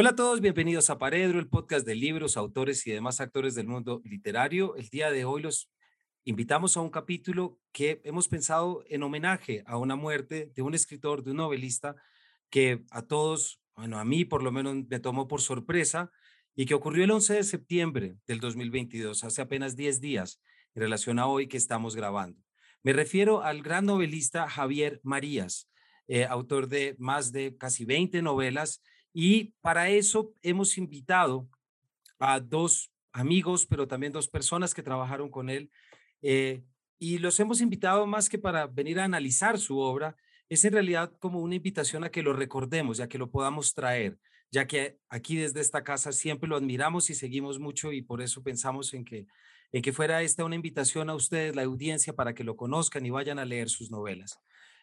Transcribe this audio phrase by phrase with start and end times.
[0.00, 3.66] Hola a todos, bienvenidos a Paredro, el podcast de libros, autores y demás actores del
[3.66, 4.74] mundo literario.
[4.76, 5.70] El día de hoy los
[6.24, 11.22] invitamos a un capítulo que hemos pensado en homenaje a una muerte de un escritor,
[11.22, 11.96] de un novelista
[12.48, 16.10] que a todos, bueno, a mí por lo menos me tomó por sorpresa
[16.56, 20.40] y que ocurrió el 11 de septiembre del 2022, hace apenas 10 días,
[20.74, 22.40] en relación a hoy que estamos grabando.
[22.82, 25.68] Me refiero al gran novelista Javier Marías,
[26.08, 28.80] eh, autor de más de casi 20 novelas
[29.12, 31.48] y para eso hemos invitado
[32.18, 35.70] a dos amigos, pero también dos personas que trabajaron con él.
[36.22, 36.62] Eh,
[36.98, 40.16] y los hemos invitado más que para venir a analizar su obra,
[40.48, 44.18] es en realidad como una invitación a que lo recordemos, ya que lo podamos traer,
[44.50, 48.42] ya que aquí desde esta casa siempre lo admiramos y seguimos mucho y por eso
[48.42, 49.26] pensamos en que,
[49.72, 53.10] en que fuera esta una invitación a ustedes, la audiencia, para que lo conozcan y
[53.10, 54.40] vayan a leer sus novelas.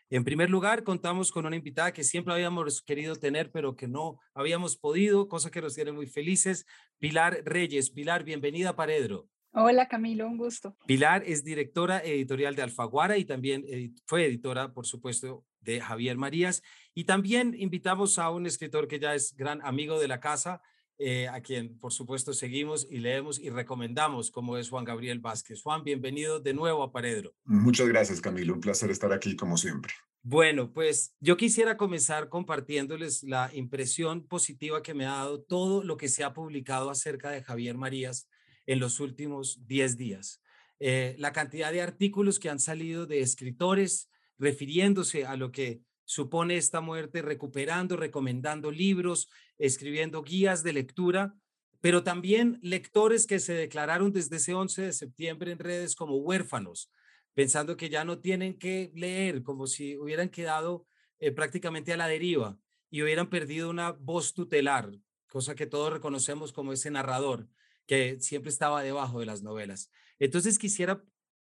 [0.09, 4.19] En primer lugar, contamos con una invitada que siempre habíamos querido tener, pero que no
[4.33, 6.65] habíamos podido, cosa que nos tiene muy felices,
[6.97, 7.89] Pilar Reyes.
[7.89, 9.27] Pilar, bienvenida a Paredro.
[9.51, 10.77] Hola Camilo, un gusto.
[10.85, 13.65] Pilar es directora editorial de Alfaguara y también
[14.05, 16.63] fue editora, por supuesto, de Javier Marías.
[16.93, 20.61] Y también invitamos a un escritor que ya es gran amigo de la casa,
[20.99, 25.61] eh, a quien por supuesto seguimos y leemos y recomendamos, como es Juan Gabriel Vázquez.
[25.61, 27.35] Juan, bienvenido de nuevo a Paredro.
[27.45, 28.53] Muchas gracias, Camilo.
[28.53, 29.93] Un placer estar aquí como siempre.
[30.23, 35.95] Bueno, pues yo quisiera comenzar compartiéndoles la impresión positiva que me ha dado todo lo
[35.97, 38.27] que se ha publicado acerca de Javier Marías
[38.65, 40.41] en los últimos 10 días.
[40.79, 46.57] Eh, la cantidad de artículos que han salido de escritores refiriéndose a lo que supone
[46.57, 51.35] esta muerte, recuperando, recomendando libros, escribiendo guías de lectura,
[51.81, 56.91] pero también lectores que se declararon desde ese 11 de septiembre en redes como huérfanos,
[57.33, 60.87] pensando que ya no tienen que leer, como si hubieran quedado
[61.19, 62.57] eh, prácticamente a la deriva
[62.89, 64.91] y hubieran perdido una voz tutelar,
[65.29, 67.47] cosa que todos reconocemos como ese narrador
[67.85, 69.91] que siempre estaba debajo de las novelas.
[70.19, 71.03] Entonces quisiera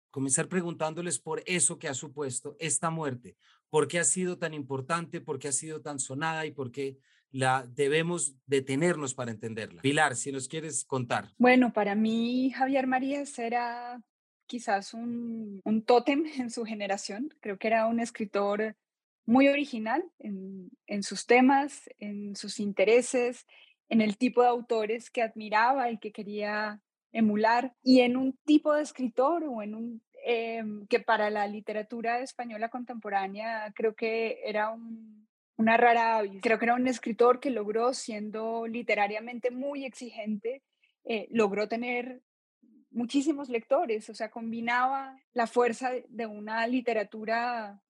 [0.10, 3.38] comenzar preguntándoles por eso que ha supuesto esta muerte,
[3.70, 6.98] por qué ha sido tan importante, por qué ha sido tan sonada y por qué
[7.32, 9.82] la debemos detenernos para entenderla.
[9.82, 11.30] Pilar, si nos quieres contar.
[11.38, 14.02] Bueno, para mí Javier Marías era
[14.46, 17.34] quizás un, un tótem en su generación.
[17.40, 18.76] Creo que era un escritor
[19.26, 23.46] muy original en, en sus temas, en sus intereses,
[23.88, 26.82] en el tipo de autores que admiraba y que quería
[27.12, 32.20] emular y en un tipo de escritor o en un em, que para la literatura
[32.20, 34.72] española contemporánea creo que era
[35.62, 36.42] una rara avis.
[36.42, 40.64] Creo que era un escritor que logró, siendo literariamente muy exigente,
[41.06, 42.22] eh, logró tener
[42.90, 47.82] muchísimos lectores, o sea, combinaba la fuerza de una literatura,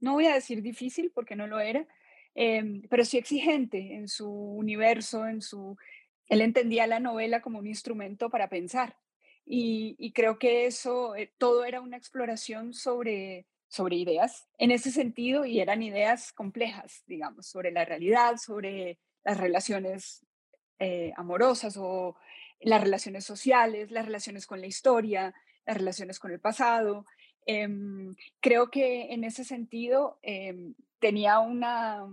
[0.00, 1.86] no voy a decir difícil porque no lo era,
[2.34, 5.76] em, pero sí exigente en su universo, en su
[6.28, 8.96] él entendía la novela como un instrumento para pensar.
[9.44, 15.46] Y, creo que eso, eh, todo era una exploración sobre, sobre ideas en ese sentido
[15.46, 20.26] y eran ideas complejas, digamos, sobre la realidad, sobre las relaciones
[20.80, 22.16] eh, amorosas o
[22.60, 25.32] las relaciones sociales, las relaciones con la historia,
[25.64, 27.06] las relaciones con el pasado.
[27.46, 32.04] Em, creo que en ese sentido em, tenía una,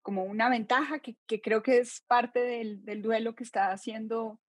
[0.00, 4.40] como una ventaja que, creo que es parte del, duelo que está haciendo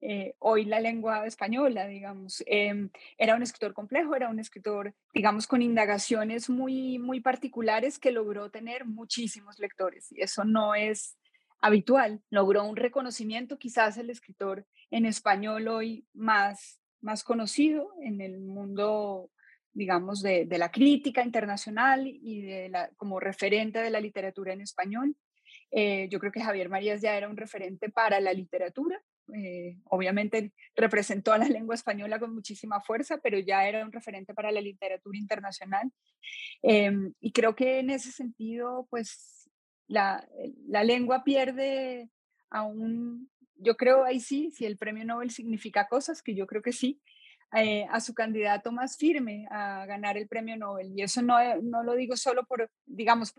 [0.00, 2.42] eh, hoy la lengua española, digamos.
[2.46, 8.12] Em, era un escritor complejo, era un escritor, digamos, con indagaciones muy, muy particulares que
[8.12, 11.16] logró tener muchísimos lectores y eso no es
[11.60, 12.20] habitual.
[12.30, 19.30] Logró un reconocimiento, quizás el escritor en español hoy más, más conocido en el mundo
[19.74, 25.16] digamos, de, la crítica internacional y de la, como referente de la literatura en español.
[25.72, 29.02] Eh, yo creo que Javier Marías ya era un referente para la literatura.
[29.34, 34.34] Eh, obviamente representó a la lengua española con muchísima fuerza, pero ya era un referente
[34.34, 35.90] para la literatura internacional.
[36.62, 39.50] Em, y creo que en ese sentido, pues
[39.86, 40.26] la,
[40.66, 42.08] la lengua pierde
[42.50, 46.72] aún, yo creo ahí sí, si el premio Nobel significa cosas, que yo creo que
[46.72, 47.00] sí,
[47.56, 50.92] eh, a su candidato más firme a ganar el premio Nobel.
[50.92, 53.32] Y eso no, eh, no lo digo solo por, digamos,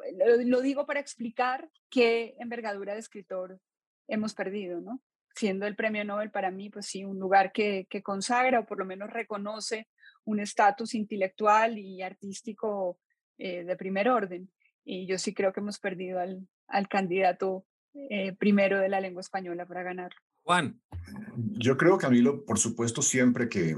[0.45, 3.59] lo, digo para explicar qué envergadura de escritor
[4.07, 5.01] hemos perdido, ¿no?
[5.35, 8.79] Siendo el premio Nobel para mí, pues sí, un lugar que, que consagra o por
[8.79, 9.87] lo menos reconoce
[10.23, 12.99] un estatus intelectual y artístico
[13.37, 14.49] eh, de primer orden.
[14.83, 17.65] Y yo sí creo que hemos perdido al, al candidato
[18.37, 20.19] primero de la lengua española para ganarlo.
[20.43, 20.79] Juan.
[21.35, 23.75] Yo creo, Camilo, por supuesto, siempre que,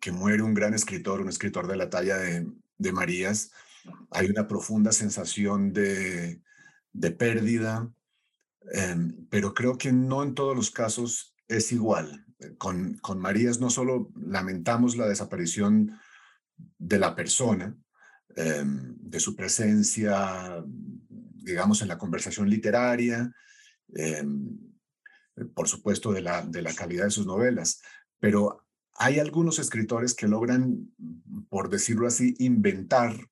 [0.00, 2.46] que muere un gran escritor, un escritor de la talla de,
[2.78, 3.52] de Marías,
[4.10, 6.40] hay una profunda sensación de,
[6.92, 7.90] de pérdida,
[8.72, 12.26] em, pero creo que no en todos los casos es igual.
[12.58, 15.98] Con, con Marías no solo lamentamos la desaparición
[16.78, 17.76] de la persona,
[18.36, 23.32] em, de su presencia, digamos, en la conversación literaria,
[23.94, 24.58] em,
[25.54, 27.82] por supuesto, de la, de la calidad de sus novelas,
[28.20, 28.64] pero
[28.96, 30.94] hay algunos escritores que logran,
[31.48, 33.28] por decirlo así, inventar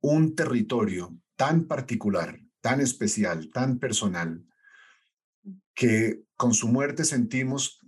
[0.00, 4.42] un territorio tan particular, tan especial, tan personal,
[5.74, 7.84] que con su muerte sentimos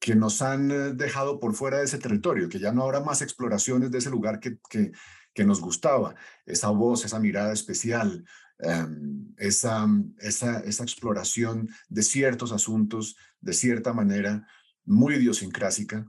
[0.00, 3.22] que nos han eh, dejado por fuera de ese territorio, que ya no habrá más
[3.22, 4.90] exploraciones de ese lugar que, que,
[5.32, 6.16] que nos gustaba,
[6.46, 8.24] esa voz, esa mirada especial,
[8.58, 9.86] em, esa,
[10.18, 14.48] esa, esa exploración de ciertos asuntos de cierta manera
[14.84, 16.04] muy idiosincrásica,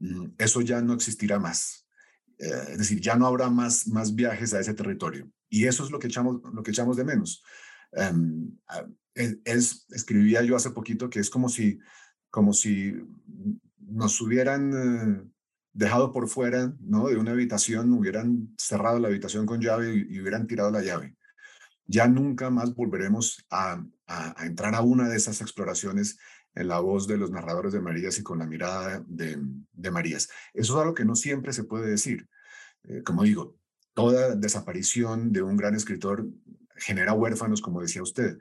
[0.00, 1.86] mm, eso ya no existirá más.
[2.38, 5.30] Eh, es decir, ya no habrá más, más viajes a ese territorio.
[5.50, 7.42] Y eso es lo que echamos, lo que echamos de menos.
[7.92, 8.56] Em,
[9.14, 11.80] es, escribía yo hace poquito que es como si,
[12.30, 12.94] como si
[13.78, 15.30] nos hubieran eh,
[15.72, 17.08] dejado por fuera ¿no?
[17.08, 21.16] de una habitación, hubieran cerrado la habitación con llave y, hubieran tirado la llave.
[21.84, 23.84] Ya nunca más volveremos a,
[24.44, 26.18] entrar a una de esas exploraciones
[26.54, 29.38] en la voz de los narradores de Marías y con la mirada de,
[29.72, 30.28] de Marías.
[30.54, 32.28] Eso es algo que no siempre se puede decir.
[32.84, 33.59] Eh, como digo,
[33.94, 36.26] toda desaparición de un gran escritor
[36.76, 38.38] genera huérfanos, como decía usted,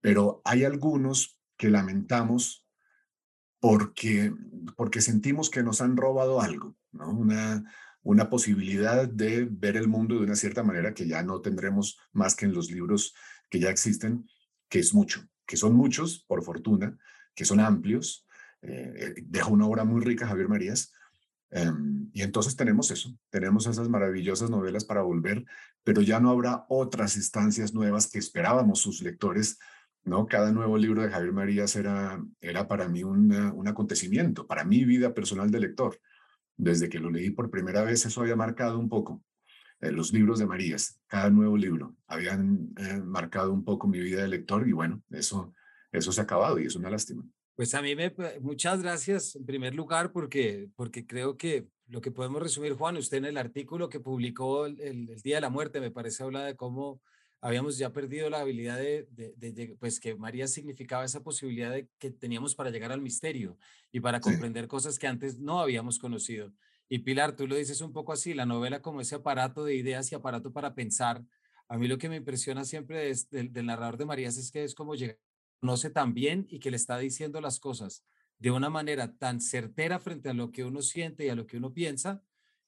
[0.00, 2.66] pero hay algunos que lamentamos
[3.60, 4.32] porque,
[4.76, 7.10] porque sentimos que nos han robado algo, ¿no?
[7.10, 7.64] una,
[8.02, 12.36] una posibilidad de ver el mundo de una cierta manera que ya no tendremos más
[12.36, 13.14] que en los libros
[13.50, 14.28] que ya existen,
[14.68, 16.96] que es mucho, que son muchos, por fortuna,
[17.34, 18.26] que son amplios.
[18.62, 20.92] Eh, eh, deja una obra muy rica Javier Marías,
[21.50, 25.44] Em, y entonces tenemos eso, tenemos esas maravillosas novelas para volver,
[25.84, 29.58] pero ya no habrá otras instancias nuevas que esperábamos sus lectores,
[30.04, 30.26] ¿no?
[30.26, 35.14] Cada nuevo libro de Javier Marías era, era para mí un acontecimiento, para mi vida
[35.14, 35.98] personal de lector.
[36.56, 39.22] Desde que lo leí por primera vez, eso había marcado un poco.
[39.80, 44.22] Eh, los libros de Marías, cada nuevo libro, habían eh, marcado un poco mi vida
[44.22, 45.54] de lector y bueno, eso,
[45.92, 47.24] eso se ha acabado y es una lástima.
[47.56, 52.10] Pues a mí me, muchas gracias en primer lugar porque, porque creo que lo que
[52.10, 55.80] podemos resumir, Juan, usted en el artículo que publicó el, el, Día de la Muerte,
[55.80, 57.00] me parece habla de cómo
[57.40, 62.10] habíamos ya perdido la habilidad de, de, pues que María significaba esa posibilidad de que
[62.10, 63.56] teníamos para llegar al misterio
[63.90, 66.52] y para comprender cosas que antes no habíamos conocido.
[66.90, 70.12] Y Pilar, tú lo dices un poco así, la novela como ese aparato de ideas
[70.12, 71.24] y aparato para pensar.
[71.68, 74.62] A mí lo que me impresiona siempre es del, del narrador de Marías es que
[74.62, 75.16] es como llegar
[75.66, 78.04] conoce tan bien y que le está diciendo las cosas
[78.38, 81.56] de una manera tan certera frente a lo que uno siente y a lo que
[81.56, 82.22] uno piensa,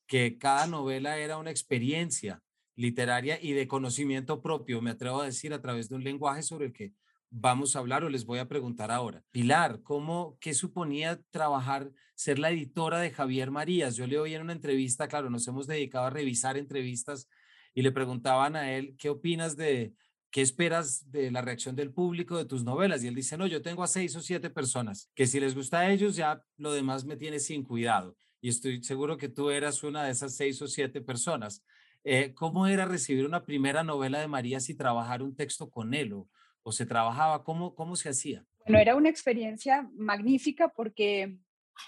[0.09, 2.43] que cada novela era una experiencia
[2.75, 6.67] literaria y de conocimiento propio, me atrevo a decir, a través de un lenguaje sobre
[6.67, 6.93] el que
[7.31, 9.23] vamos a hablar o les voy a preguntar ahora.
[9.31, 13.95] Pilar, ¿cómo, qué suponía trabajar, ser la editora de Javier Marías?
[13.95, 17.29] Yo le oí en una entrevista, claro, nos hemos dedicado a revisar entrevistas
[17.75, 19.95] y le preguntaban a él, ¿qué opinas de,
[20.31, 23.03] ¿qué esperas de la reacción del público de tus novelas?
[23.03, 25.81] Y él dice, no, yo tengo a seis o siete personas, que si les gusta
[25.81, 28.17] a ellos, ya lo demás me tiene sin cuidado.
[28.41, 31.65] Y estoy seguro que tú eras una de esas seis o siete personas.
[32.05, 36.13] Eh, ¿Cómo era recibir una primera novela de Marías y trabajar un texto con él?
[36.13, 36.29] ¿O,
[36.63, 37.43] o se trabajaba?
[37.43, 38.45] ¿Cómo, ¿Cómo se hacía?
[38.65, 41.37] Bueno, era una experiencia magnífica porque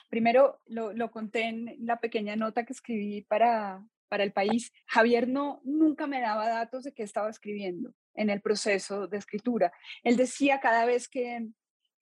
[0.09, 4.73] primero lo, lo conté en la pequeña nota que escribí para, para el país.
[4.87, 9.73] Javier no, nunca me daba datos de qué estaba escribiendo en el proceso de escritura.
[10.02, 11.49] Él decía cada vez que,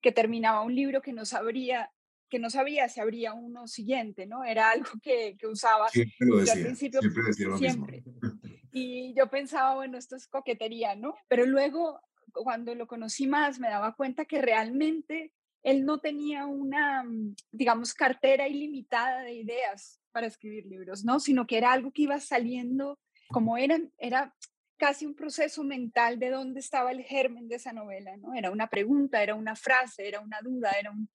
[0.01, 1.91] que terminaba un libro que no sabría
[2.29, 4.45] que no sabía si habría uno siguiente, ¿no?
[4.45, 5.89] Era algo que, que usaba.
[5.89, 8.03] Siempre lo decía, al principio, siempre decía lo siempre.
[8.71, 11.15] Y yo pensaba, bueno, esto es coquetería, ¿no?
[11.27, 11.99] Pero luego,
[12.31, 17.03] cuando lo conocí más, me daba cuenta que realmente él no tenía una,
[17.51, 21.19] digamos, cartera ilimitada de ideas para escribir libros, ¿no?
[21.19, 22.99] Sino que era algo que iba saliendo,
[23.29, 24.35] como eran, era
[24.79, 28.33] casi un proceso mental de dónde estaba el germen de esa novela, ¿no?
[28.33, 31.09] Era una pregunta, era una frase, era una duda, era un,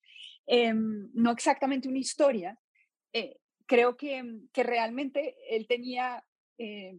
[0.47, 2.59] em, no exactamente una historia.
[3.13, 6.25] Eh, creo que, mm, que, realmente él tenía
[6.59, 6.97] eh,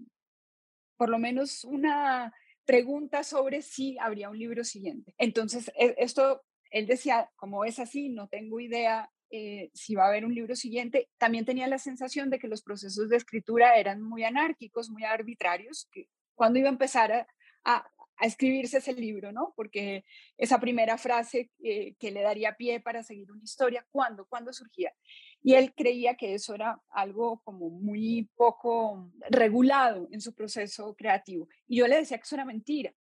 [0.98, 2.34] por lo menos una
[2.65, 5.13] pregunta sobre si habría un libro siguiente.
[5.17, 10.07] Entonces, e, esto, él decía, como es así, no tengo idea eh, si va a
[10.10, 11.10] haber un libro siguiente.
[11.17, 15.88] También tenía la sensación de que los procesos de escritura eran muy anárquicos, muy arbitrarios,
[15.91, 17.27] que cuándo iba a empezar a,
[17.63, 19.53] a, escribirse ese libro, ¿no?
[19.55, 20.05] Porque
[20.37, 24.25] esa primera frase eh, que le daría pie para seguir una historia, ¿cuándo?
[24.25, 24.93] ¿Cuándo surgía?
[25.41, 31.49] Y él creía que eso era algo como muy poco regulado en su proceso creativo.
[31.67, 32.93] Y yo le decía que eso era mentira,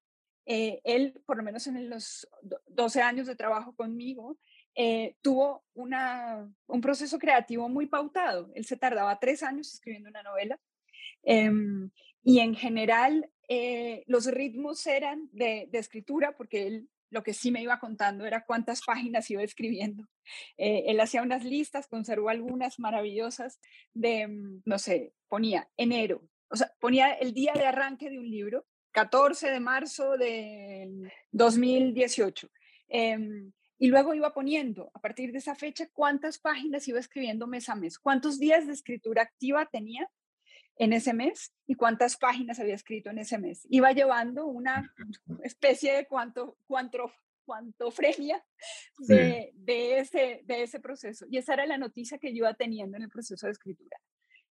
[0.45, 2.27] eh, él, por lo menos en los
[2.67, 4.37] 12 años de trabajo conmigo,
[4.75, 8.51] eh, tuvo una, un proceso creativo muy pautado.
[8.55, 10.59] Él se tardaba tres años escribiendo una novela
[11.23, 11.89] em,
[12.24, 17.62] y en general eh, los ritmos eran de, escritura porque él lo que sí me
[17.62, 20.08] iba contando era cuántas páginas iba escribiendo.
[20.58, 23.60] él hacía unas listas, conservó algunas maravillosas
[23.94, 28.30] de, mm, no sé, ponía enero, o sea, ponía el día de arranque de un
[28.30, 32.50] libro 14 de marzo del 2018.
[32.88, 37.70] Em, y luego iba poniendo, a partir de esa fecha, cuántas páginas iba escribiendo mes
[37.70, 40.08] a mes, cuántos días de escritura activa tenía
[40.77, 43.65] en ese mes y cuántas páginas había escrito en ese mes.
[43.70, 44.94] Iba llevando una
[45.44, 47.12] especie de cuanto, cuanto,
[47.46, 48.44] cuantofrenia
[49.00, 51.25] de, de, ese, de ese proceso.
[51.30, 53.98] Y esa era la noticia que yo iba teniendo en el proceso de escritura.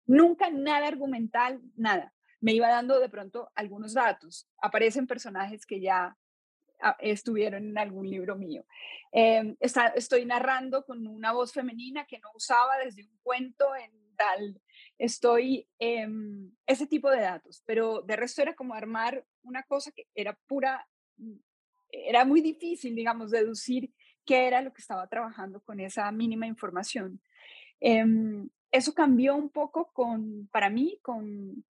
[0.06, 4.48] Nunca nada argumental, nada me iba dando de pronto algunos datos.
[4.58, 6.16] Aparecen personajes que ya
[6.80, 8.64] ah, estuvieron en algún libro mío.
[9.12, 14.60] Em, estoy narrando con una voz femenina que no usaba desde un cuento en tal.
[15.00, 20.06] Estoy, em, ese tipo de datos, pero de resto era como armar una cosa que
[20.14, 21.36] era pura, mm,
[21.88, 23.94] era muy difícil, digamos, deducir
[24.26, 27.18] qué era lo que estaba trabajando con esa mínima información.
[27.80, 31.64] Em, eso cambió un poco con, para mí, con,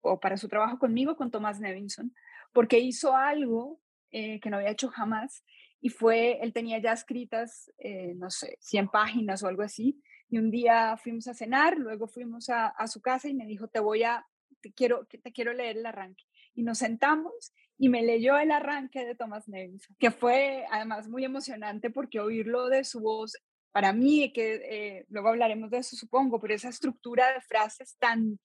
[0.00, 2.12] o para su trabajo conmigo con Thomas Nevinson,
[2.52, 5.44] porque hizo algo eh, que no había hecho jamás
[5.80, 10.38] y fue, él tenía ya escritas, eh, no sé, 100 páginas o algo así, y
[10.38, 14.02] un día fuimos a cenar, luego fuimos a, su casa y me dijo, te voy
[14.02, 14.26] a,
[14.62, 16.24] te quiero, te quiero leer el arranque.
[16.54, 21.26] Y nos sentamos y me leyó el arranque de Thomas Nevinson, que fue además muy
[21.26, 23.36] emocionante porque oírlo de su voz,
[23.72, 28.38] para mí, que eh, luego hablaremos de eso supongo, pero esa estructura de frases tan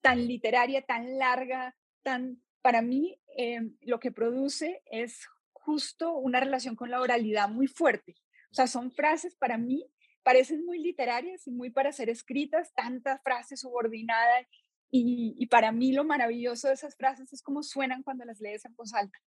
[0.00, 6.76] tan literaria, tan larga, tan, para mí em, lo que produce es justo una relación
[6.76, 8.14] con la oralidad muy fuerte.
[8.50, 9.84] O sea, son frases para mí,
[10.24, 14.48] parecen muy literarias y muy para ser escritas, tantas frases subordinadas.
[14.90, 18.64] Y, y para mí lo maravilloso de esas frases es cómo suenan cuando las lees
[18.64, 19.18] en voz alta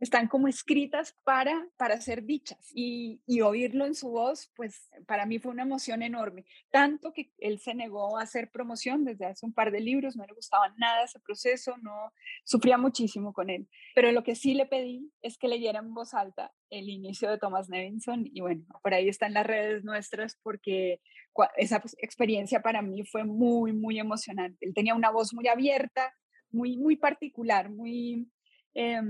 [0.00, 5.24] están como escritas para, para ser dichas y, y, oírlo en su voz, pues para
[5.24, 9.46] mí fue una emoción enorme, tanto que él se negó a hacer promoción desde hace
[9.46, 12.12] un par de libros, no le gustaba nada ese proceso, no
[12.44, 16.12] sufría muchísimo con él, pero lo que sí le pedí es que leyera en voz
[16.14, 21.00] alta el inicio de Thomas Nevinson y bueno, por ahí están las redes nuestras porque
[21.56, 24.66] esa pues, experiencia para mí fue muy, muy emocionante.
[24.66, 26.12] Él tenía una voz muy abierta,
[26.50, 28.28] muy, muy particular, muy...
[28.74, 29.00] Eh,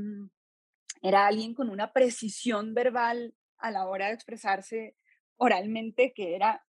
[1.05, 4.97] era alguien con una precisión verbal a la hora de expresarse
[5.37, 6.65] oralmente que era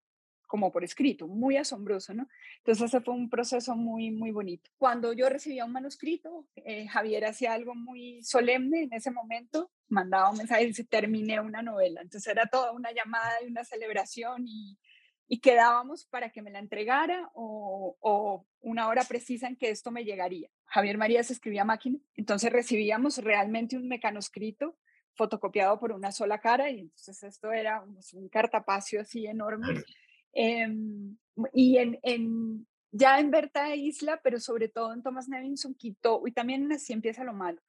[0.48, 2.28] como por escrito, muy asombroso, ¿no?
[2.58, 4.70] Entonces ese fue un proceso muy, muy bonito.
[4.76, 10.30] Cuando yo recibía un manuscrito, eh, Javier hacía algo muy solemne en ese momento, mandaba
[10.30, 12.02] un mensaje y dice, terminé una novela.
[12.02, 14.78] Entonces era toda una llamada y una celebración y,
[15.26, 19.90] y quedábamos para que me la entregara o, o, una hora precisa en que esto
[19.90, 20.50] me llegaría.
[20.66, 24.76] Javier Marías escribía máquina, entonces recibíamos realmente un mecanoscrito
[25.14, 29.66] fotocopiado por una sola cara y entonces esto era un cartapacio así enorme.
[30.32, 31.16] Em,
[31.52, 36.32] y en, en, ya en Berta Isla, pero sobre todo en Thomas Nevinson, quitó, y
[36.32, 37.60] también así empieza lo malo,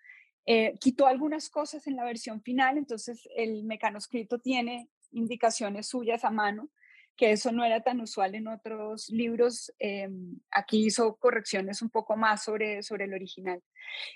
[0.47, 6.31] eh, quitó algunas cosas en la versión final, entonces el mecanoscrito tiene indicaciones suyas a
[6.31, 6.69] mano
[7.15, 9.73] que eso no era tan usual en otros libros.
[9.79, 13.61] Em, aquí hizo correcciones un poco más sobre, sobre el original.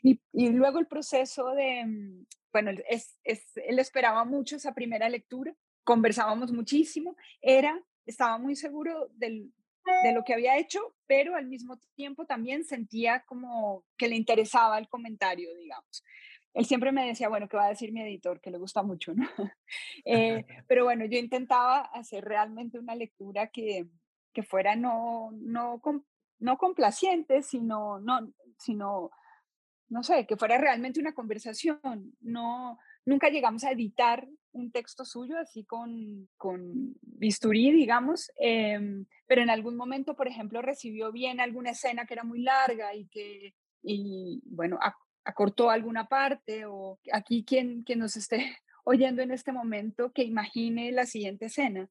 [0.04, 5.10] Y, y luego el proceso de, mm, bueno, es, es, él esperaba mucho esa primera
[5.10, 9.52] lectura, conversábamos muchísimo, era, estaba muy seguro del,
[10.04, 14.78] de lo que había hecho, pero al mismo tiempo también sentía como que le interesaba
[14.78, 16.04] el comentario, digamos
[16.54, 18.42] él siempre me decía, bueno, ¿qué va a decir mi editor?
[18.42, 19.28] Que le gusta mucho, ¿no?
[20.06, 23.88] Eh, pero bueno, yo intentaba hacer realmente una lectura que,
[24.34, 25.82] que fuera no, no,
[26.40, 29.12] no complaciente, sino, no, sino,
[29.90, 32.16] no sé, que fuera realmente una conversación.
[32.22, 39.42] No, nunca llegamos a editar un texto suyo así con, con bisturí, digamos, em, pero
[39.42, 43.54] en algún momento, por ejemplo, recibió bien alguna escena que era muy larga y que,
[43.84, 44.80] y bueno,
[45.30, 50.92] acortó alguna parte o aquí quien, quien nos esté oyendo en este momento que imagine
[50.92, 51.90] la siguiente escena,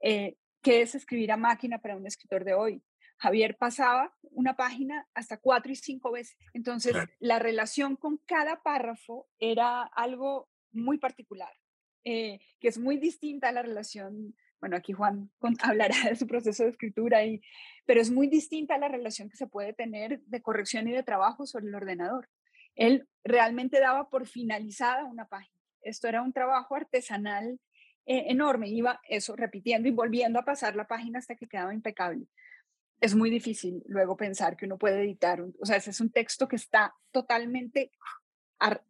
[0.00, 2.82] eh, que es escribir a máquina para un escritor de hoy.
[3.18, 6.36] Javier pasaba una página hasta cuatro y cinco veces.
[6.54, 11.52] Entonces, la relación con cada párrafo era algo muy particular,
[12.04, 15.30] eh, que es muy distinta a la relación, bueno, aquí Juan
[15.62, 17.40] hablará de su proceso de escritura, y,
[17.86, 21.04] pero es muy distinta a la relación que se puede tener de corrección y de
[21.04, 22.28] trabajo sobre el ordenador.
[22.74, 25.56] Él realmente daba por finalizada una página.
[25.82, 27.60] Esto era un trabajo artesanal
[28.06, 28.68] eh, enorme.
[28.68, 32.26] Iba eso repitiendo y volviendo a pasar la página hasta que quedaba impecable.
[33.00, 36.46] Es muy difícil luego pensar que uno puede editar, o sea, ese es un texto
[36.46, 37.90] que está totalmente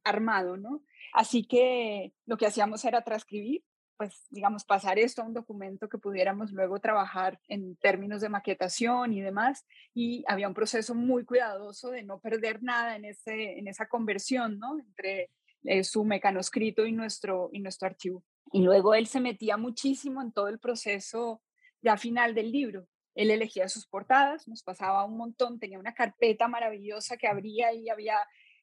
[0.05, 0.83] armado, ¿no?
[1.15, 3.65] Así que lo que hacíamos era transcribir,
[3.97, 9.13] pues, digamos, pasar esto a un documento que pudiéramos luego trabajar en términos de maquetación
[9.13, 9.65] y demás.
[9.95, 14.59] Y había un proceso muy cuidadoso de no perder nada en, ese, en esa conversión,
[14.59, 14.79] ¿no?
[14.79, 15.31] Entre
[15.65, 18.25] eh, su mecanoscrito y nuestro, y nuestro archivo.
[18.53, 21.43] Y luego él se metía muchísimo en todo el proceso
[21.81, 22.87] ya final del libro.
[23.15, 27.89] Él elegía sus portadas, nos pasaba un montón, tenía una carpeta maravillosa que abría y
[27.89, 28.19] había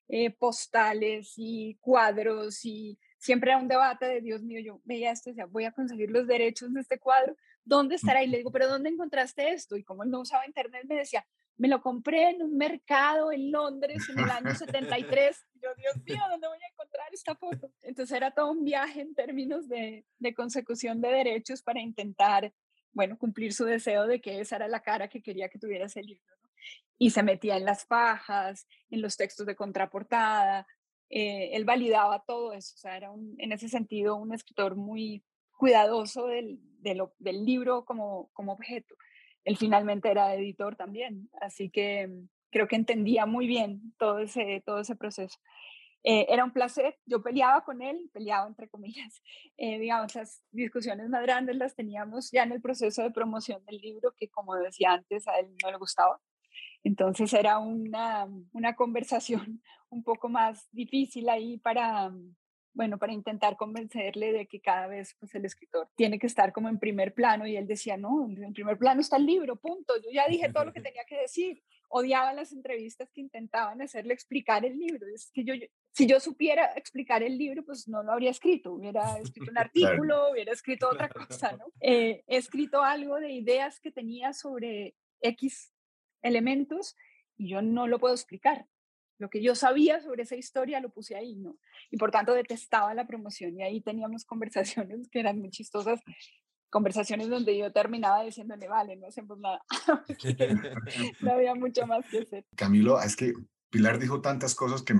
[0.07, 5.29] eh, postales y cuadros y siempre era un debate de Dios mío, yo veía esto
[5.29, 8.23] decía, voy a conseguir los derechos de este cuadro, ¿dónde estará?
[8.23, 9.77] Y le digo, pero ¿dónde encontraste esto?
[9.77, 11.25] Y como él no usaba internet, me decía,
[11.57, 15.45] me lo compré en un mercado en Londres en el año 73.
[15.53, 17.69] Y yo, Dios mío, ¿dónde voy a encontrar esta foto?
[17.81, 22.53] Entonces era todo un viaje en términos de, de consecución de derechos para intentar,
[22.93, 26.01] bueno, cumplir su deseo de que esa era la cara que quería que tuviera ese
[26.01, 26.39] libro
[26.97, 30.67] y se metía en las fajas, en los textos de contraportada,
[31.09, 35.23] eh, él validaba todo eso, o sea, era en ese sentido un escritor muy
[35.57, 38.95] cuidadoso del, del libro como, como objeto.
[39.43, 44.61] Él finalmente era editor también, así que mm, creo que entendía muy bien todo ese,
[44.65, 45.37] todo ese proceso.
[46.03, 49.21] Eh, era un placer, yo peleaba con él, peleaba entre comillas,
[49.57, 53.77] eh, digamos, las discusiones más grandes las teníamos ya en el proceso de promoción del
[53.77, 56.19] libro, que como decía antes, a él no le gustaba,
[56.83, 62.11] entonces era una, una conversación un poco más difícil ahí para,
[62.73, 66.69] bueno, para intentar convencerle de que cada vez pues, el escritor tiene que estar como
[66.69, 70.09] en primer plano y él decía, no, en primer plano está el libro, punto, yo
[70.11, 71.61] ya dije todo lo que tenía que decir.
[71.91, 75.07] Odiaba las entrevistas que intentaban hacerle explicar el libro.
[75.07, 75.55] Es que yo,
[75.91, 79.57] si yo supiera explicar el libro, pues no lo habría escrito, hubiera escrito un
[80.05, 81.65] artículo, hubiera escrito otra cosa, ¿no?
[81.81, 85.73] Eh, he escrito algo de ideas que tenía sobre X
[86.21, 86.95] elementos
[87.37, 88.67] y yo no lo puedo explicar.
[89.19, 91.57] Lo que yo sabía sobre esa historia lo puse ahí, ¿no?
[91.91, 95.99] Y por tanto detestaba la promoción y ahí teníamos conversaciones que eran muy chistosas,
[96.69, 99.61] conversaciones donde yo terminaba diciéndole, vale, no hacemos nada,
[101.21, 102.45] no había mucho más que hacer.
[102.55, 103.33] Camilo, es que
[103.69, 104.95] Pilar dijo tantas cosas que,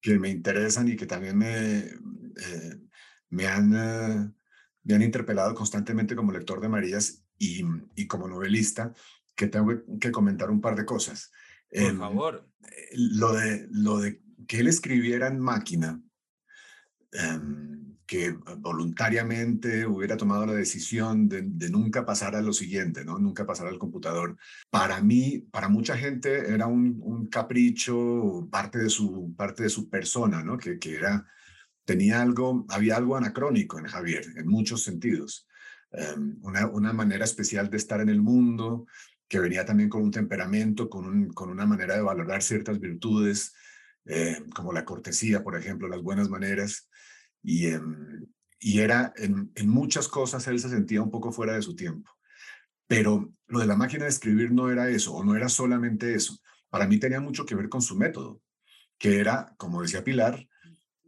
[0.00, 2.76] que me interesan y que también me, eh,
[3.28, 4.32] me, han, eh,
[4.82, 7.62] me han interpelado constantemente como lector de Marías y,
[7.94, 8.92] y como novelista
[9.34, 11.30] que tengo que comentar un par de cosas.
[11.70, 12.48] Por em, favor.
[12.62, 16.00] Eh, lo de, lo de que él escribiera en máquina,
[17.12, 23.20] em, que voluntariamente hubiera tomado la decisión de, nunca pasar a lo siguiente, ¿no?
[23.20, 24.36] Nunca pasar al computador.
[24.68, 30.42] Para mí, para mucha gente era un, capricho, parte de su, parte de su persona,
[30.42, 30.58] ¿no?
[30.58, 31.24] Que, que era,
[31.84, 35.46] tenía algo, había algo anacrónico en Javier, en muchos sentidos.
[35.92, 38.86] Em, una, una, manera especial de estar en el mundo,
[39.30, 43.54] que venía también con un temperamento, con, un, con una manera de valorar ciertas virtudes,
[44.04, 46.90] eh, como la cortesía, por ejemplo, las buenas maneras.
[47.40, 48.26] Y, em,
[48.60, 52.10] era en, en, muchas cosas él se sentía un poco fuera de su tiempo.
[52.88, 56.36] Pero lo de la máquina de escribir no era eso, o no era solamente eso.
[56.68, 58.42] Para mí tenía mucho que ver con su método,
[58.98, 60.44] que era, como decía Pilar,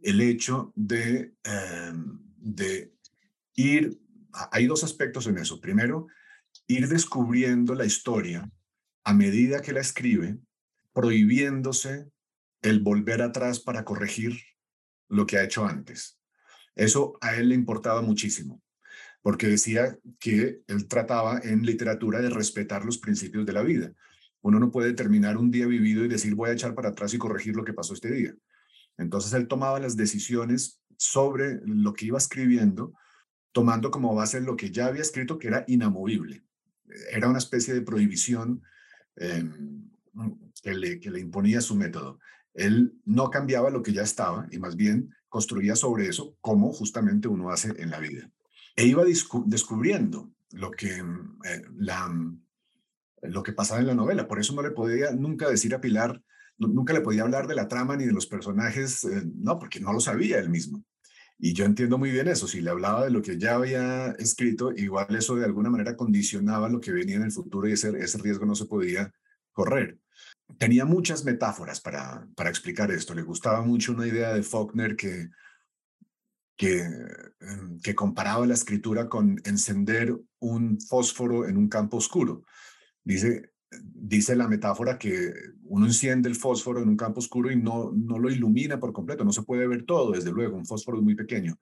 [0.01, 2.93] el hecho de, em, de
[3.55, 3.99] ir,
[4.49, 5.59] hay dos aspectos en eso.
[5.59, 6.07] Primero,
[6.73, 8.49] ir descubriendo la historia
[9.03, 10.39] a medida que la escribe,
[10.91, 12.09] prohibiéndose
[12.61, 14.39] el volver atrás para corregir
[15.07, 16.19] lo que ha hecho antes.
[16.75, 18.61] Eso a él le importaba muchísimo,
[19.21, 23.93] porque decía que él trataba en literatura de respetar los principios de la vida.
[24.41, 27.19] Uno no puede terminar un día vivido y decir voy a echar para atrás y
[27.19, 28.33] corregir lo que pasó este día.
[28.97, 32.93] Entonces él tomaba las decisiones sobre lo que iba escribiendo,
[33.51, 36.43] tomando como base lo que ya había escrito, que era inamovible
[37.11, 38.61] era una especie de prohibición
[39.15, 39.89] em,
[40.61, 42.19] que, le, que le imponía su método.
[42.53, 47.27] Él no cambiaba lo que ya estaba y más bien construía sobre eso como justamente
[47.27, 48.29] uno hace en la vida.
[48.75, 49.03] E iba
[49.45, 52.11] descubriendo lo que, em, eh, la,
[53.23, 54.27] lo que pasaba en la novela.
[54.27, 56.21] Por eso no le podía nunca decir a Pilar,
[56.57, 59.93] nunca le podía hablar de la trama ni de los personajes, eh, no, porque no
[59.93, 60.83] lo sabía él mismo.
[61.37, 62.47] Y yo entiendo muy bien eso.
[62.47, 66.69] Si le hablaba de lo que ya había escrito, igual eso de alguna manera condicionaba
[66.69, 69.11] lo que venía en el futuro y ese, ese riesgo no se podía
[69.51, 69.99] correr.
[70.57, 73.13] Tenía muchas metáforas para, para explicar esto.
[73.13, 75.29] Le gustaba mucho una idea de Faulkner que,
[76.55, 76.81] que,
[77.39, 82.43] em, que comparaba la escritura con encender un fósforo en un campo oscuro.
[83.03, 85.33] Dice, dice la metáfora que
[85.63, 89.23] uno enciende el fósforo en un campo oscuro y no, no lo ilumina por completo,
[89.23, 91.57] no se puede ver todo, desde luego, un fósforo muy pequeño,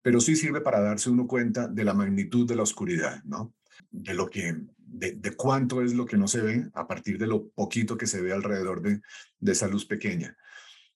[0.00, 3.54] pero sí sirve para darse uno cuenta de la magnitud de la oscuridad, ¿no?
[3.90, 7.48] De lo que, de, cuánto es lo que no se ve a partir de lo
[7.48, 9.00] poquito que se ve alrededor de,
[9.38, 10.36] de esa luz pequeña.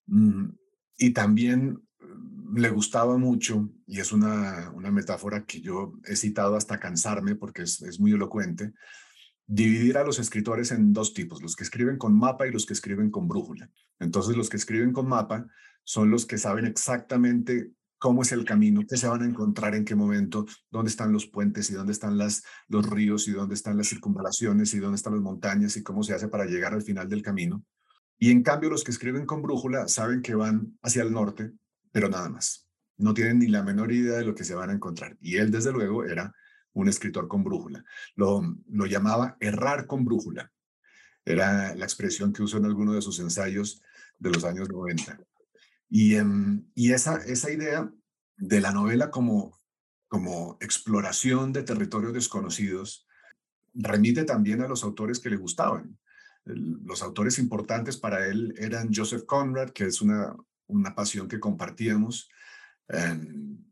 [0.07, 0.49] Mm,
[0.99, 6.57] y también mm, le gustaba mucho, y es una, una metáfora que yo he citado
[6.57, 8.73] hasta cansarme porque es, es muy elocuente,
[9.47, 12.73] dividir a los escritores en dos tipos, los que escriben con mapa y los que
[12.73, 13.71] escriben con brújula.
[14.01, 15.47] Entonces, los que escriben con mapa
[15.85, 19.85] son los que saben exactamente cómo es el camino, qué se van a encontrar en
[19.85, 23.89] qué momento, dónde están los puentes y dónde están los ríos y dónde están las
[23.89, 27.23] circunvalaciones y dónde están las montañas y cómo se hace para llegar al final del
[27.23, 27.65] camino.
[28.19, 31.53] Y en cambio, los que escriben con brújula saben que van hacia el norte,
[31.93, 32.69] pero nada más.
[32.99, 35.17] No tienen ni la menor idea de lo que se van a encontrar.
[35.21, 36.35] Y él, desde luego, era
[36.77, 37.85] un escritor con brújula.
[38.15, 40.53] Lo, lo llamaba errar con brújula.
[41.25, 43.83] Era la expresión que usó en alguno de sus ensayos
[44.19, 45.19] de los años 90.
[45.89, 47.91] Y, em, y esa, esa idea
[48.37, 49.59] de la novela como,
[50.07, 53.07] como exploración de territorios desconocidos
[53.73, 55.99] remite también a los autores que le gustaban.
[56.45, 60.37] Los autores importantes para él eran Joseph Conrad, que es una,
[60.67, 62.29] una pasión que compartíamos,
[62.89, 63.66] em,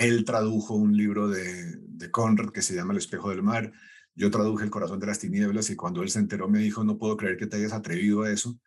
[0.00, 1.78] él tradujo un libro de,
[2.10, 3.70] Conrad que se llama El espejo del mar.
[4.14, 6.96] Yo traduje El corazón de las tinieblas y cuando él se enteró me dijo, no
[6.96, 8.58] puedo creer que te hayas atrevido a eso,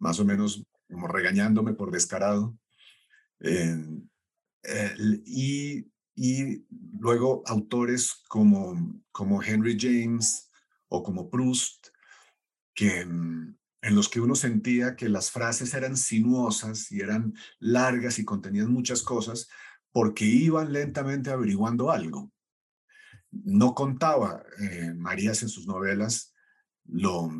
[0.00, 2.58] más o menos como regañándome por descarado.
[3.38, 3.76] Eh,
[5.24, 6.66] y, y,
[6.98, 10.50] luego autores como, como Henry James
[10.88, 11.88] o como Proust,
[12.74, 13.56] que, en
[13.94, 19.02] los que uno sentía que las frases eran sinuosas y eran largas y contenían muchas
[19.02, 19.48] cosas,
[19.94, 22.32] porque iban lentamente averiguando algo.
[23.30, 26.34] No contaba eh, Marías en sus novelas
[26.84, 27.30] lo,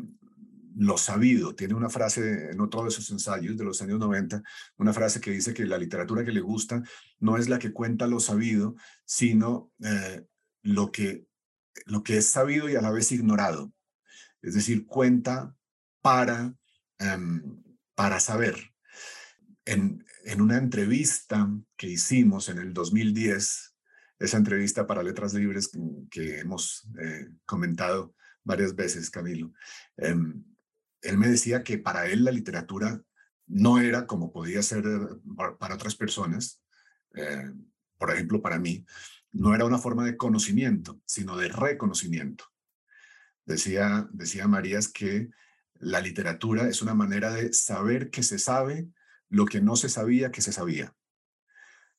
[0.77, 1.53] lo sabido.
[1.53, 4.41] Tiene una frase en otro de sus ensayos de los años 90,
[4.77, 6.81] una frase que dice que la literatura que le gusta
[7.19, 10.25] no es la que cuenta lo sabido, sino eh,
[10.61, 11.27] lo, que,
[11.87, 13.73] lo que es sabido y a la vez ignorado.
[14.41, 15.53] Es decir, cuenta
[16.01, 16.55] para,
[16.99, 17.61] em,
[17.95, 18.74] para saber
[19.65, 20.05] en,
[20.37, 23.75] una entrevista que hicimos en el 2010,
[24.19, 25.69] esa entrevista para Letras Libres
[26.09, 29.51] que, hemos eh, comentado varias veces, Camilo,
[29.97, 30.43] em,
[31.01, 33.01] él me decía que para él la literatura
[33.47, 34.83] no era como podía ser
[35.59, 36.61] para otras personas,
[37.15, 37.51] eh,
[37.97, 38.85] por ejemplo, para mí,
[39.31, 42.45] no era una forma de conocimiento, sino de reconocimiento.
[43.45, 45.29] Decía, decía Marías que
[45.75, 48.87] la literatura es una manera de saber que se sabe
[49.29, 50.93] lo que no se sabía que se sabía.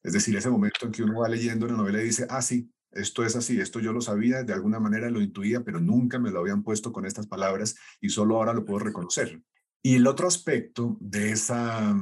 [0.03, 2.71] Es decir, ese momento en que uno va leyendo una novela y dice, ah, sí,
[2.93, 6.31] esto es así, esto yo lo sabía, de alguna manera lo intuía, pero nunca me
[6.31, 9.43] lo habían puesto con estas palabras y solo ahora lo puedo reconocer.
[9.83, 11.95] Y el otro aspecto de esa,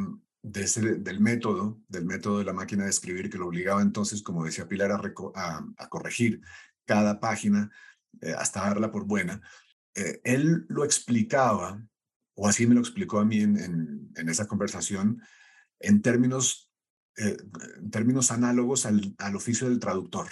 [0.43, 4.23] de ese, del método, del método de la máquina de escribir, que lo obligaba entonces,
[4.23, 6.41] como decía Pilar, a, a, corregir
[6.85, 7.71] cada página
[8.21, 9.41] eh, hasta darla por buena,
[9.95, 11.83] eh, él lo explicaba
[12.35, 15.23] o así me lo explicó a mí en, esa conversación,
[15.81, 16.71] en términos,
[17.17, 17.37] eh,
[17.91, 20.29] términos análogos al, al, oficio del traductor.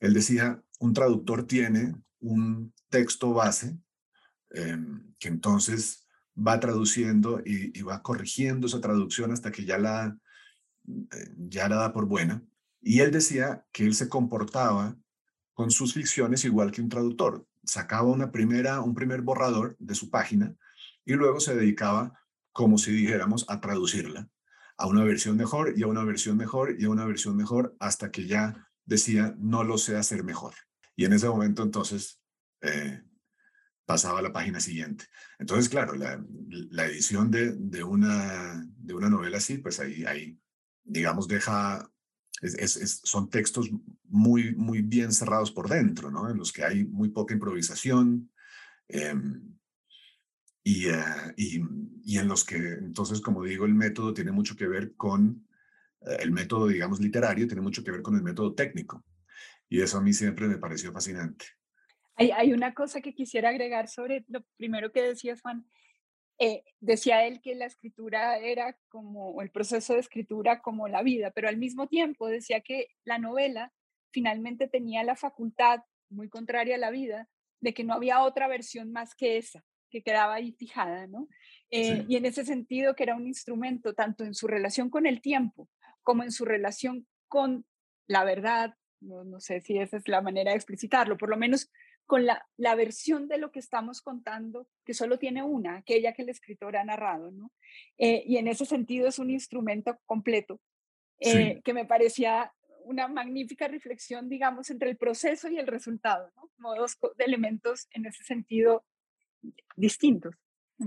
[0.00, 3.78] Él decía, un traductor tiene un texto base
[4.50, 10.18] em, que entonces va traduciendo y, y, va corrigiendo esa traducción hasta que ya la,
[10.86, 12.42] eh, ya la da por buena.
[12.82, 14.96] Y él decía que él se comportaba
[15.54, 17.46] con sus ficciones igual que un traductor.
[17.64, 20.54] Sacaba una primera, un primer borrador de su página
[21.06, 22.20] y luego se dedicaba,
[22.52, 24.28] como si dijéramos, a traducirla
[24.76, 28.10] a una versión mejor y a una versión mejor y a una versión mejor hasta
[28.10, 30.54] que ya decía, no lo sé hacer mejor.
[30.94, 32.20] Y en ese momento entonces
[32.60, 33.02] eh,
[33.86, 35.06] pasaba a la página siguiente.
[35.38, 40.38] Entonces, claro, la, edición de, de, una, de una novela así, pues ahí, ahí
[40.84, 41.90] digamos, deja,
[42.42, 43.70] es, son textos
[44.04, 46.28] muy, muy bien cerrados por dentro, ¿no?
[46.30, 48.30] En los que hay muy poca improvisación.
[48.88, 49.55] Em,
[50.68, 50.88] y,
[52.04, 55.46] y, en los que, entonces, como digo, el método tiene mucho que ver con,
[56.00, 59.04] eh, el método, digamos, literario, tiene mucho que ver con el método técnico.
[59.68, 61.46] Y eso a mí siempre me pareció fascinante.
[62.16, 65.64] Hay, hay una cosa que quisiera agregar sobre lo primero que decía Juan.
[66.40, 71.30] Eh, decía él que la escritura era como el proceso de escritura como la vida,
[71.30, 73.72] pero al mismo tiempo decía que la novela
[74.10, 77.28] finalmente tenía la facultad, muy contraria a la vida,
[77.60, 81.28] de que no había otra versión más que esa que quedaba ahí fijada, ¿no?
[81.70, 85.20] Eh, y en ese sentido que era un instrumento tanto en su relación con el
[85.20, 85.68] tiempo
[86.02, 87.66] como en su relación con
[88.06, 91.70] la verdad, no, no sé si esa es la manera de explicitarlo, por lo menos
[92.06, 96.22] con la, la, versión de lo que estamos contando, que solo tiene una, aquella que
[96.22, 97.50] el escritor ha narrado, ¿no?
[97.98, 100.60] Eh, y en ese sentido es un instrumento completo,
[101.18, 102.52] eh, que me parecía
[102.84, 106.48] una magnífica reflexión, digamos, entre el proceso y el resultado, ¿no?
[106.54, 108.84] Como dos elementos en ese sentido
[109.76, 110.34] distintos.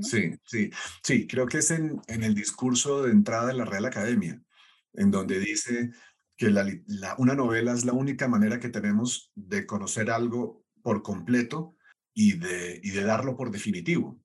[0.02, 0.70] Sí, sí,
[1.02, 4.40] sí, creo que es en, en, el discurso de entrada de la Real Academia,
[4.94, 5.92] en donde dice
[6.38, 6.66] que la,
[7.18, 11.76] una novela es la única manera que tenemos de conocer algo por completo
[12.14, 14.22] y de, y de darlo por definitivo.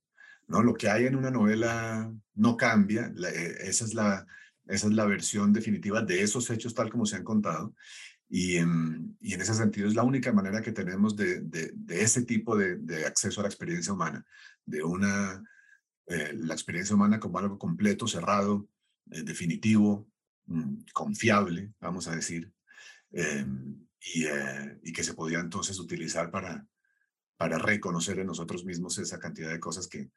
[0.47, 0.63] ¿no?
[0.63, 4.27] Lo que hay en una novela no cambia, eh, esa, es la,
[4.67, 7.75] esa es la versión definitiva de esos hechos tal como se han contado.
[8.29, 13.07] Y, en ese sentido es la única manera que tenemos de, de, ese tipo de,
[13.07, 14.25] acceso a la experiencia humana,
[14.65, 15.43] de una,
[16.07, 18.69] eh, la experiencia humana como algo completo, cerrado,
[19.11, 20.09] eh, definitivo,
[20.47, 22.53] mm, confiable, vamos a decir.
[23.13, 23.47] Eh,
[24.83, 26.67] y, que se podía entonces utilizar para,
[27.37, 30.11] para reconocer en nosotros mismos esa cantidad de cosas que,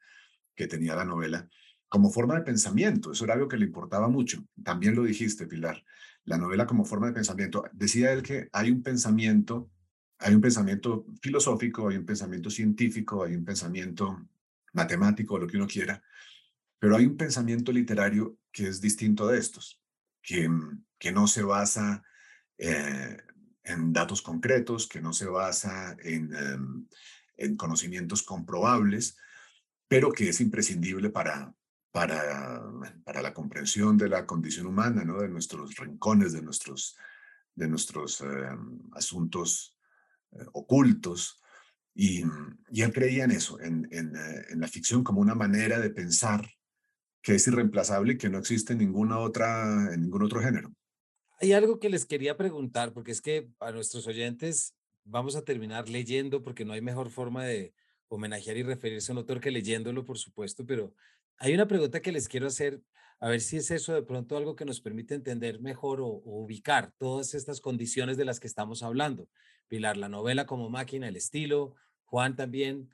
[0.54, 1.48] que tenía la novela
[1.88, 3.12] como forma de pensamiento.
[3.12, 4.44] Eso era algo que le importaba mucho.
[4.62, 5.82] También lo dijiste, Pilar,
[6.28, 7.64] la novela como forma de pensamiento.
[7.72, 9.70] Decía él que hay un pensamiento,
[10.18, 14.28] hay un pensamiento filosófico, hay un pensamiento científico, hay un pensamiento
[14.74, 16.02] matemático, lo que uno quiera,
[16.78, 19.80] pero hay un pensamiento literario que es distinto de estos,
[20.22, 20.48] que,
[20.98, 22.02] que no se basa
[22.58, 23.16] eh,
[23.64, 26.86] en datos concretos, que no se basa en, em,
[27.38, 29.16] en conocimientos comprobables,
[29.88, 31.54] pero que es imprescindible para,
[31.90, 32.62] para,
[33.04, 35.20] para la comprensión de la condición humana, ¿no?
[35.20, 36.96] de nuestros rincones, de nuestros,
[37.54, 39.76] de nuestros em, asuntos
[40.32, 41.40] eh, ocultos.
[41.94, 42.22] Y,
[42.70, 45.90] y, él creía en eso, en, en, eh, en, la ficción como una manera de
[45.90, 46.48] pensar
[47.22, 50.72] que es irreemplazable y que no existe ninguna otra, en ningún otro género.
[51.40, 54.74] Hay algo que les quería preguntar, porque es que a nuestros oyentes
[55.04, 57.74] vamos a terminar leyendo, porque no hay mejor forma de
[58.08, 60.94] homenajear y referirse a un autor que leyéndolo, por supuesto, pero
[61.38, 62.80] hay una pregunta que les quiero hacer,
[63.20, 66.92] a ver si es eso de pronto algo que nos permite entender mejor o, ubicar
[66.98, 69.28] todas estas condiciones de las que estamos hablando.
[69.68, 71.74] Pilar, la novela como máquina, el estilo,
[72.04, 72.90] Juan también,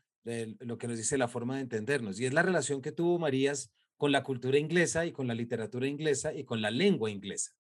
[0.61, 3.71] lo que nos dice la forma de entendernos, y es la relación que tuvo Marías
[3.97, 7.55] con la cultura inglesa y con la literatura inglesa y con la lengua inglesa.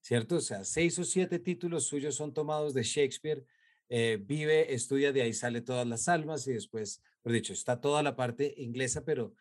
[0.00, 0.36] ¿cierto?
[0.36, 3.44] O sea, seis o siete títulos suyos son tomados de Shakespeare.
[3.88, 8.02] Eh, vive, estudia, de ahí sale todas las almas y después, por dicho, está toda
[8.02, 9.34] la parte inglesa, pero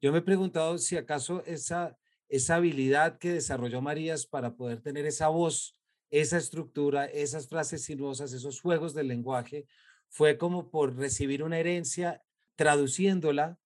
[0.00, 1.96] yo me he preguntado si acaso esa,
[2.28, 5.78] esa habilidad que desarrolló Marías para poder tener esa voz,
[6.10, 9.66] esa estructura, esas frases sinuosas, esos juegos del lenguaje,
[10.08, 12.22] fue como por recibir una herencia
[12.56, 13.58] traduciéndola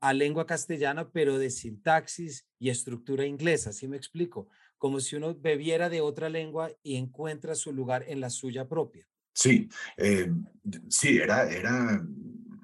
[0.00, 4.48] a lengua castellana, pero de sintaxis y estructura inglesa, ¿sí me explico?
[4.82, 9.06] como si uno bebiera de otra lengua y encuentra su lugar en la suya propia.
[9.32, 10.28] Sí, eh,
[10.88, 12.04] sí, era, era,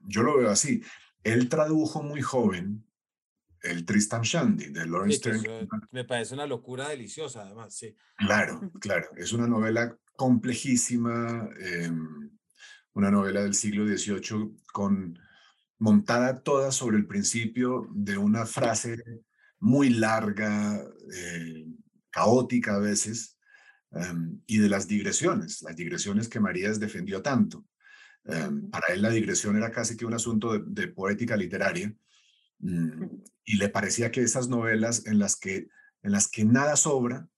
[0.05, 0.83] yo lo veo así.
[1.23, 2.85] Él tradujo muy joven
[3.63, 5.47] el Tristan Shandy de Lawrence sí,
[5.91, 7.95] Me parece una locura deliciosa, además, sí.
[8.17, 9.09] Claro, claro.
[9.17, 12.31] Es una novela complejísima, em,
[12.95, 15.19] una novela del siglo XVIII con
[15.79, 18.97] montada toda sobre el principio de una frase
[19.61, 20.83] muy larga,
[21.15, 21.67] eh,
[22.11, 23.39] caótica a veces,
[23.93, 27.65] em, y de las digresiones, las digresiones que Marías defendió tanto.
[28.25, 31.95] Em, para él la digresión era casi que un asunto de, poética literaria,
[32.61, 35.69] y le parecía que esas novelas en las que,
[36.03, 37.29] en las que nada sobra,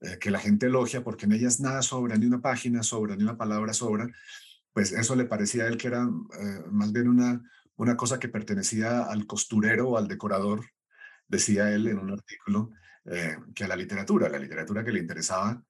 [0.00, 3.22] eh, que la gente elogia porque en ellas nada sobra, ni una página sobra, ni
[3.22, 4.08] una palabra sobra,
[4.72, 7.42] pues eso le parecía a él que era eh, más bien una,
[7.76, 10.64] una cosa que pertenecía al costurero o al decorador,
[11.28, 12.72] decía él en un artículo,
[13.06, 14.28] eh, que a la literatura.
[14.28, 15.62] La literatura que le interesaba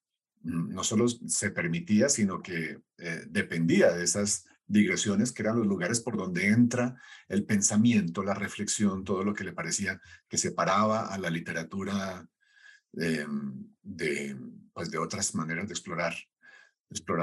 [0.43, 5.66] mm, no solo se permitía, sino que eh, dependía de esas digresiones que eran los
[5.66, 11.07] lugares por donde entra el pensamiento, la reflexión, todo lo que le parecía que separaba
[11.07, 12.27] a la literatura
[13.00, 13.27] eh,
[13.83, 14.37] de,
[14.72, 16.14] pues de otras maneras de explorar,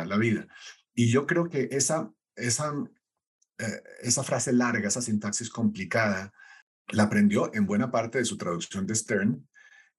[0.07, 0.47] la vida.
[0.93, 2.73] Y yo creo que esa, esa,
[4.23, 6.33] frase larga, esa sintaxis complicada,
[6.89, 9.47] la aprendió en buena parte de su traducción de Stern,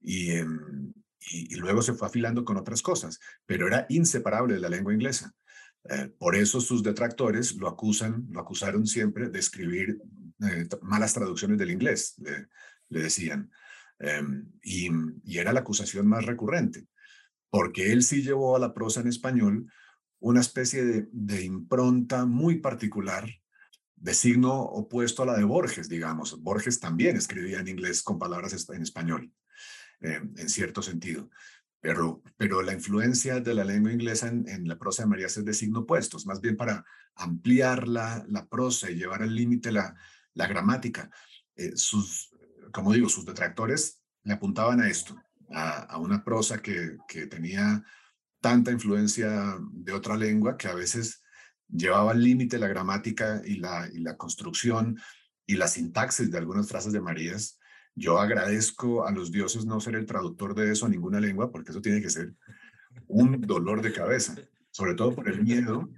[0.02, 0.92] Em,
[1.30, 4.92] y, y, luego se fue afilando con otras cosas, pero era inseparable de la lengua
[4.92, 5.32] inglesa.
[5.88, 10.00] Eh, por eso sus detractores lo acusan, lo acusaron siempre de escribir
[10.40, 13.50] eh, malas traducciones del inglés, le, decían.
[13.98, 14.88] Em, y,
[15.38, 16.86] era la acusación más recurrente,
[17.50, 19.72] porque él sí llevó a la prosa en español
[20.20, 23.28] una especie de, impronta muy particular,
[23.96, 26.40] de signo opuesto a la de Borges, digamos.
[26.42, 29.32] Borges también escribía en inglés con palabras en español.
[30.02, 31.30] Eh, en cierto sentido.
[31.82, 35.52] Pero, pero la influencia de la lengua inglesa en, la prosa de Marías es de
[35.52, 39.96] signo opuesto, más bien para ampliar la, la prosa y llevar al límite la,
[40.34, 41.10] la gramática.
[41.56, 42.30] Eh, sus,
[42.72, 47.84] como digo, sus detractores le apuntaban a esto, a, a una prosa que, que tenía
[48.40, 51.20] tanta influencia de otra lengua que a veces
[51.66, 55.00] llevaba al límite la gramática y la, y la construcción
[55.46, 57.58] y la sintaxis de algunas frases de Marías
[57.94, 61.70] yo agradezco a los dioses no ser el traductor de eso a ninguna lengua, porque
[61.70, 62.34] eso tiene que ser
[63.06, 64.34] un dolor de cabeza,
[64.70, 65.90] sobre todo por el miedo,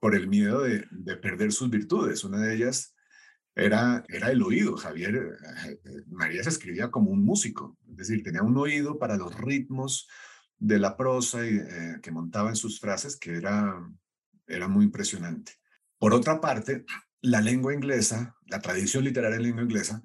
[0.00, 2.24] por el miedo de, perder sus virtudes.
[2.24, 2.94] Una de ellas
[3.54, 4.76] era, era el oído.
[4.76, 9.34] Javier, eh, María se escribía como un músico, es decir, tenía un oído para los
[9.36, 10.08] ritmos
[10.58, 13.80] de la prosa y, eh, que montaba en sus frases, que era,
[14.46, 15.52] era muy impresionante.
[15.98, 16.84] Por otra parte,
[17.20, 20.02] la lengua inglesa, la tradición literaria en lengua inglesa,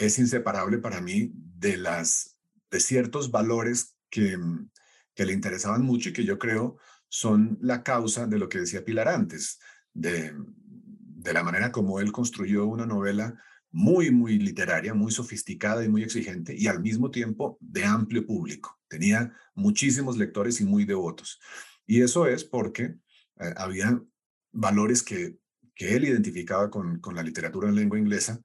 [0.00, 2.38] es inseparable para mí de, las,
[2.70, 4.70] de ciertos valores que, mm,
[5.14, 8.84] que le interesaban mucho y que yo creo son la causa de lo que decía
[8.84, 9.60] Pilar antes,
[9.92, 13.38] de, de la manera como él construyó una novela
[13.70, 18.80] muy, muy literaria, muy sofisticada y muy exigente, y al mismo tiempo de amplio público.
[18.88, 21.38] Tenía muchísimos lectores y muy devotos.
[21.86, 22.96] Y eso es porque
[23.38, 24.02] eh, había
[24.50, 25.38] valores que,
[25.74, 28.40] que él identificaba con, con la literatura en lengua inglesa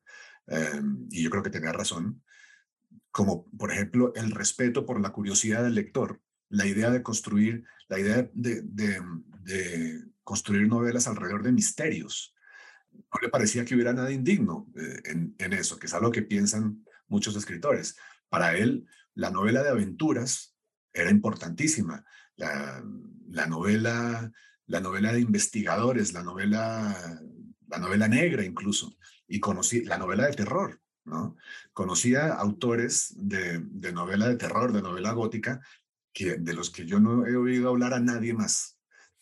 [0.48, 2.24] Em, y yo creo que tenía razón,
[3.12, 8.00] como por ejemplo el respeto por la curiosidad del lector, la idea de construir, la
[8.00, 9.04] idea de,
[10.24, 12.36] construir novelas alrededor de misterios.
[12.92, 16.24] No le parecía que hubiera nada indigno eh, en, en, eso, que es algo que
[16.24, 17.96] piensan muchos escritores.
[18.30, 20.56] Para él, la novela de aventuras
[20.94, 22.04] era importantísima.
[22.38, 22.84] La,
[23.30, 24.32] la novela,
[24.66, 27.22] la novela de investigadores, la novela,
[27.68, 31.38] la novela negra incluso, y conocí la novela de terror, ¿no?
[31.74, 35.62] Conocía autores de, de, novela de terror, de novela gótica,
[36.14, 38.80] que, de los que yo no he oído hablar a nadie más.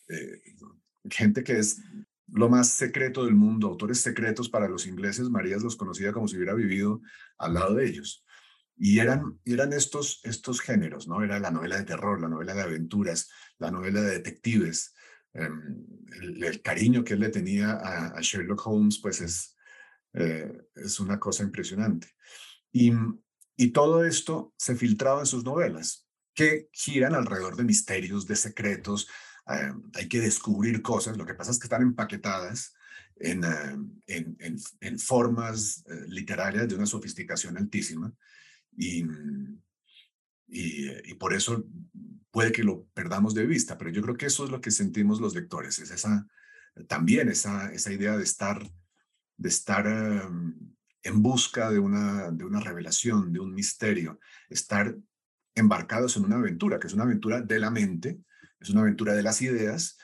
[0.09, 0.41] Eh,
[1.09, 1.81] gente que es
[2.27, 6.37] lo más secreto del mundo, autores secretos para los ingleses, Marías los conocía como si
[6.37, 7.01] hubiera vivido
[7.37, 8.25] al lado de ellos.
[8.75, 11.23] Y eran, eran estos, estos géneros, ¿no?
[11.23, 14.93] Era la novela de terror, la novela de aventuras, la novela de detectives.
[15.33, 15.85] Em,
[16.21, 19.55] el, cariño que él le tenía a, a Sherlock Holmes, pues es,
[20.13, 22.08] eh, es una cosa impresionante.
[22.71, 22.91] Y,
[23.56, 29.08] y todo esto se filtraba en sus novelas, que giran alrededor de misterios, de secretos.
[29.47, 31.17] Eh, hay que descubrir cosas.
[31.17, 32.73] Lo que pasa es que están empaquetadas
[33.15, 38.12] en, eh, en, en, formas literarias de una sofisticación altísima.
[38.76, 39.04] Y,
[40.47, 41.65] y, y, por eso
[42.32, 45.21] puede que lo perdamos de vista, pero yo creo que eso es lo que sentimos
[45.21, 46.28] los lectores, es esa,
[46.88, 48.67] también esa, esa idea de estar
[49.43, 50.56] de estar em,
[51.03, 54.95] en busca de una, de una revelación, de un misterio, estar
[55.53, 58.21] embarcados en una aventura, que es una aventura de la mente,
[58.62, 59.97] es una aventura de las ideas,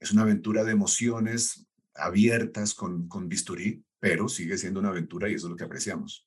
[0.00, 5.34] es una aventura de emociones abiertas con, con bisturí, pero sigue siendo una aventura y
[5.34, 6.26] eso es lo que apreciamos.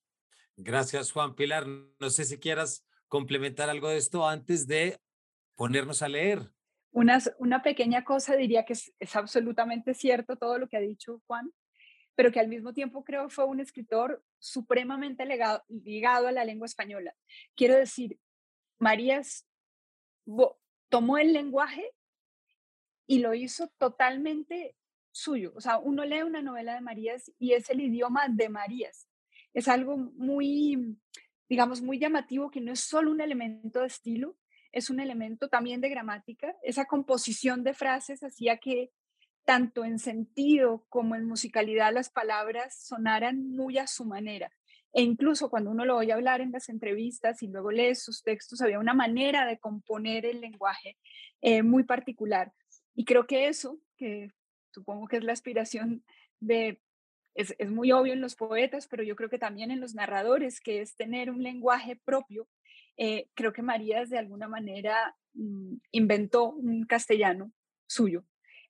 [0.55, 1.65] Gracias, Juan Pilar.
[1.65, 4.99] No sé si quieras complementar algo de esto antes de
[5.55, 6.51] ponernos a leer.
[6.91, 11.23] Una, una pequeña cosa, diría que es, es absolutamente cierto todo lo que ha dicho
[11.25, 11.51] Juan,
[12.19, 15.25] pero que al mismo tiempo creo fue un escritor supremamente
[15.69, 17.15] ligado a la lengua española.
[17.55, 18.19] Quiero decir,
[18.77, 19.47] Marías
[20.89, 21.93] tomó el lenguaje
[23.07, 24.75] y lo hizo totalmente
[25.11, 25.53] suyo.
[25.55, 29.07] O sea, uno lee una novela de Marías y es el idioma de Marías.
[29.53, 30.97] Es algo muy,
[31.47, 34.35] digamos, muy llamativo que no es solo un elemento de estilo,
[34.73, 36.53] es un elemento también de gramática.
[36.63, 38.91] Esa composición de frases hacía que
[39.45, 44.51] tanto en sentido como en musicalidad las palabras sonaran muy a su manera.
[44.93, 48.61] E incluso cuando uno lo oye hablar en las entrevistas y luego lee sus textos,
[48.61, 50.97] había una manera de componer el lenguaje
[51.41, 52.51] eh, muy particular.
[52.95, 54.31] Y creo que eso, que
[54.71, 56.03] supongo que es la aspiración
[56.39, 56.81] de,
[57.35, 60.59] es, es, muy obvio en los poetas, pero yo creo que también en los narradores,
[60.59, 62.47] que es tener un lenguaje propio,
[62.97, 67.53] eh, creo que Marías de alguna manera mm, inventó un castellano
[67.87, 68.25] suyo.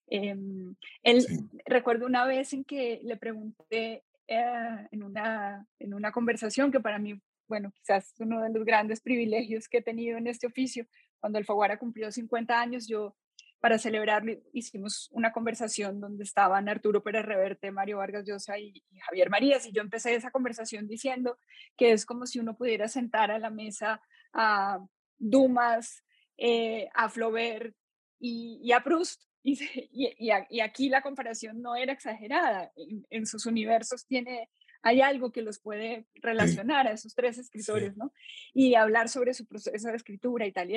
[0.09, 1.25] Em, él,
[1.65, 6.99] Recuerdo una vez en que le pregunté eh, en, una, en una conversación que para
[6.99, 10.87] mí, bueno, quizás es uno de los grandes privilegios que he tenido en este oficio.
[11.19, 13.15] Cuando el Faguara cumplió 50 años, yo
[13.59, 19.29] para celebrarlo hicimos una conversación donde estaban Arturo Pérez Reverte, Mario Vargas Llosa y, Javier
[19.29, 19.65] Marías.
[19.67, 21.37] Y yo empecé esa conversación diciendo
[21.77, 24.01] que es como si uno pudiera sentar a la mesa
[24.33, 24.79] a
[25.17, 26.03] Dumas,
[26.37, 27.75] eh, a Flaubert
[28.19, 29.57] y, y, a Proust y,
[29.91, 32.71] y, aquí la comparación no era exagerada.
[33.09, 34.49] En, sus universos tiene
[34.81, 38.13] hay algo que los puede relacionar a esos tres escritores, ¿no?
[38.53, 40.69] Y hablar sobre su proceso de escritura y tal.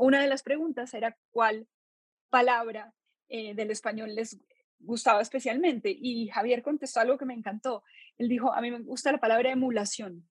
[0.00, 1.66] una de las preguntas era cuál
[2.30, 2.94] palabra
[3.28, 4.38] eh, del español les
[4.78, 5.90] gustaba especialmente.
[5.90, 7.82] Y Javier contestó algo que me encantó.
[8.16, 10.28] Él dijo, a mí me gusta la palabra emulación,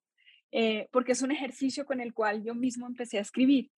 [0.51, 3.71] eh, porque es un ejercicio con el cual yo mismo empecé a escribir.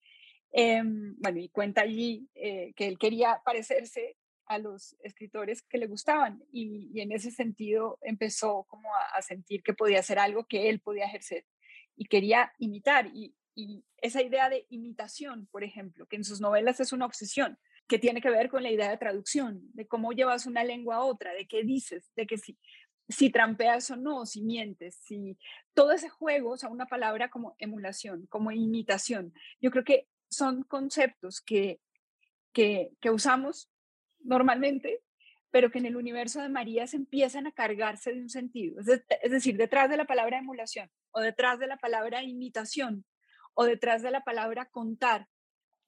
[0.52, 5.86] Em, bueno, y cuenta allí eh, que él quería parecerse a los escritores que le
[5.86, 10.80] gustaban y, en ese sentido empezó como a, sentir que podía hacer algo que él
[10.80, 11.46] podía ejercer
[11.94, 16.80] y quería imitar y, y esa idea de imitación, por ejemplo, que en sus novelas
[16.80, 20.46] es una obsesión, que tiene que ver con la idea de traducción, de cómo llevas
[20.46, 22.58] una lengua a otra, de qué dices, de que si,
[23.08, 25.38] si trampeas o no, si mientes, si
[25.74, 29.32] todo ese juego, o sea, una palabra como emulación, como imitación.
[29.60, 31.80] Yo creo que son conceptos que,
[32.52, 33.70] que, que usamos
[34.22, 35.02] normalmente,
[35.50, 38.80] pero que en el universo de María se empiezan a cargarse de un sentido.
[38.80, 43.04] Es, decir, detrás de la palabra emulación o detrás de la palabra imitación
[43.54, 45.28] o detrás de la palabra contar,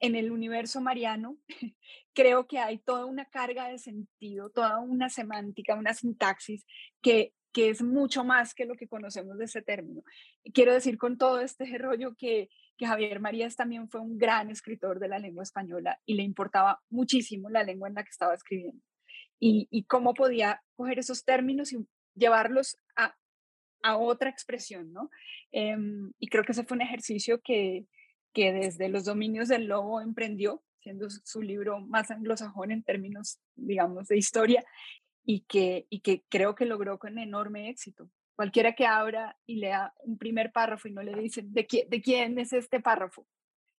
[0.00, 1.38] en el universo mariano,
[2.12, 6.66] creo que hay toda una carga de sentido, toda una semántica, una sintaxis
[7.00, 10.02] que, que es mucho más que lo que conocemos de ese término.
[10.52, 14.98] quiero decir con todo este rollo que que Javier Marías también fue un gran escritor
[14.98, 18.82] de la lengua española y le importaba muchísimo la lengua en la que estaba escribiendo
[19.44, 23.16] y, cómo podía coger esos términos y llevarlos a,
[23.82, 25.10] a otra expresión, ¿no?
[25.50, 27.86] Em, y creo que ese fue un ejercicio que,
[28.32, 34.08] que desde los dominios del lobo emprendió, siendo su libro más anglosajón en términos, digamos,
[34.08, 34.64] de historia,
[35.24, 38.08] y que, y que creo que logró con enorme éxito.
[38.42, 42.02] Cualquiera que abra y lea un primer párrafo y no le dice de, quién, de
[42.02, 43.24] quién es este párrafo.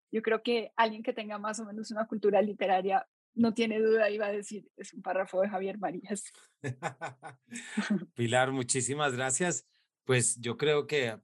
[0.10, 4.10] Yo creo que alguien que tenga más o menos una cultura literaria no tiene duda
[4.10, 6.32] iba a decir, es un párrafo de Javier Marías.
[8.16, 9.68] Pilar, muchísimas gracias.
[10.06, 11.20] Pues yo creo que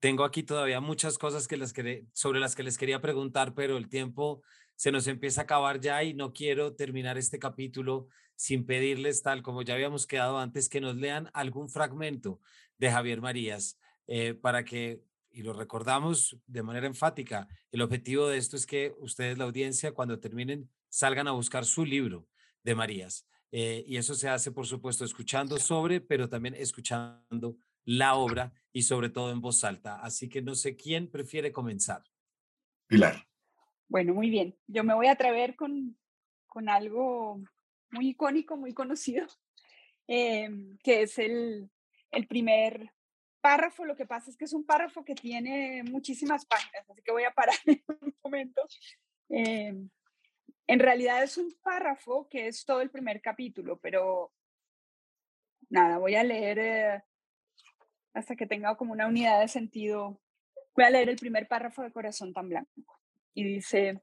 [0.00, 1.72] tengo aquí todavía muchas cosas que las
[2.12, 4.42] sobre las que les quería preguntar, pero el tiempo
[4.74, 9.40] se nos empieza a acabar ya y no quiero terminar este capítulo sin pedirles, tal
[9.40, 12.40] como ya habíamos quedado antes, que nos lean algún fragmento
[12.82, 13.78] de Javier Marías
[14.08, 18.92] eh, para que, y lo recordamos de manera enfática, el objetivo de esto es que
[18.98, 22.26] ustedes, la audiencia, cuando terminen, salgan a buscar su libro
[22.64, 23.24] de Marías.
[23.52, 28.82] Eh, y eso se hace, por supuesto, escuchando sobre, pero también escuchando la obra y
[28.82, 30.00] sobre todo en voz alta.
[30.00, 32.02] Así que no sé quién prefiere comenzar.
[32.88, 33.28] Pilar.
[33.86, 34.58] Bueno, muy bien.
[34.66, 35.96] Yo me voy a atrever con,
[36.48, 37.40] con algo
[37.92, 39.28] muy icónico, muy conocido,
[40.08, 41.70] em, que es el,
[42.12, 42.92] el primer
[43.40, 43.84] párrafo.
[43.84, 47.24] Lo que pasa es que es un párrafo que tiene muchísimas páginas, así que voy
[47.24, 48.62] a parar en un momento.
[49.28, 49.90] Em,
[50.66, 54.32] en realidad es un párrafo que es todo el primer capítulo, pero
[55.68, 57.02] nada, voy a leer eh,
[58.14, 60.20] hasta que tenga como una unidad de sentido.
[60.74, 63.00] Voy a leer el primer párrafo de Corazón tan Blanco
[63.34, 64.00] y dice,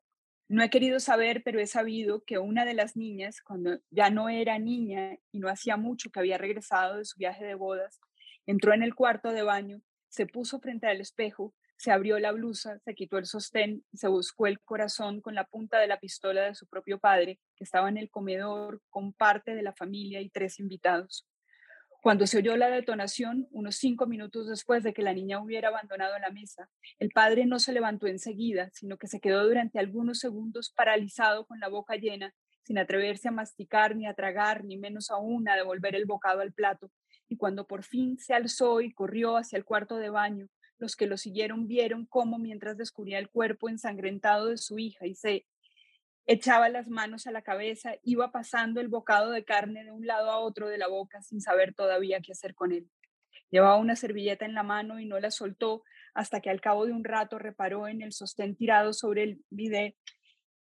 [0.49, 4.29] no he querido saber, pero he sabido que una de las niñas, cuando ya no
[4.29, 8.01] era niña y no hacía mucho que había regresado de su viaje de bodas,
[8.47, 12.79] entró en el cuarto de baño, se puso frente al espejo, se abrió la blusa,
[12.79, 16.55] se quitó el sostén se buscó el corazón con la punta de la pistola de
[16.55, 20.59] su propio padre, que estaba en el comedor con parte de la familia y tres
[20.59, 21.28] invitados.
[22.01, 26.17] Cuando se oyó la detonación, unos cinco minutos después de que la niña hubiera abandonado
[26.17, 30.71] la mesa, el padre no se levantó enseguida, sino que se quedó durante algunos segundos
[30.73, 32.33] paralizado con la boca llena,
[32.63, 36.53] sin atreverse a masticar ni a tragar, ni menos aún a devolver el bocado al
[36.53, 36.89] plato.
[37.27, 40.47] Y cuando por fin se alzó y corrió hacia el cuarto de baño,
[40.77, 45.15] los que lo siguieron vieron cómo mientras descubría el cuerpo ensangrentado de su hija y
[45.15, 45.45] se
[46.29, 50.29] echaba las manos a la cabeza, iba pasando el bocado de carne de un lado
[50.29, 52.87] a otro de la boca sin saber todavía qué hacer con él.
[53.49, 55.81] Llevaba una servilleta en la mano y no la soltó
[56.13, 59.95] hasta que al cabo de un rato reparó en el sostén tirado sobre el bidet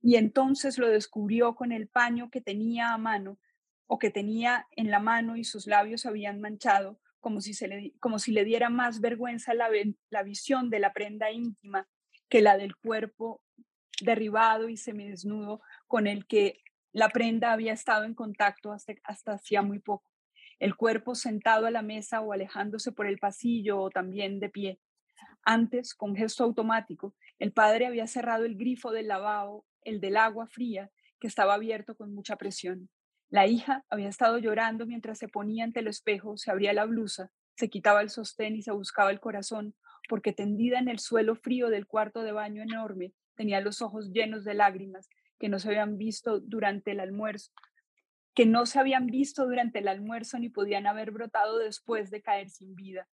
[0.01, 3.37] y entonces lo descubrió con el paño que tenía a mano
[3.87, 7.91] o que tenía en la mano y sus labios habían manchado, como si, se le,
[7.99, 9.67] como si le diera más vergüenza la,
[10.11, 11.89] la visión de la prenda íntima
[12.29, 13.41] que la del cuerpo
[14.01, 19.61] derribado y semidesnudo con el que la prenda había estado en contacto hasta, hasta hacía
[19.61, 20.09] muy poco.
[20.59, 24.79] El cuerpo sentado a la mesa o alejándose por el pasillo o también de pie.
[25.43, 30.47] Antes, con gesto automático, el padre había cerrado el grifo del lavabo, el del agua
[30.47, 32.89] fría, que estaba abierto con mucha presión.
[33.29, 37.31] La hija había estado llorando mientras se ponía ante el espejo, se abría la blusa,
[37.55, 39.75] se quitaba el sostén y se buscaba el corazón,
[40.07, 44.43] porque tendida en el suelo frío del cuarto de baño enorme, tenía los ojos llenos
[44.43, 45.07] de lágrimas
[45.39, 47.53] que no se habían visto durante el almuerzo,
[48.33, 52.49] que no se habían visto durante el almuerzo ni podían haber brotado después de caer
[52.49, 53.07] sin vida.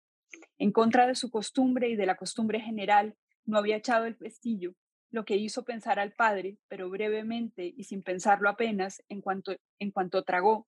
[0.58, 3.16] En contra de su costumbre y de la costumbre general,
[3.46, 4.74] no había echado el pestillo,
[5.12, 9.92] lo que hizo pensar al padre, pero brevemente y sin pensarlo apenas, en cuanto, en
[9.92, 10.68] cuanto tragó,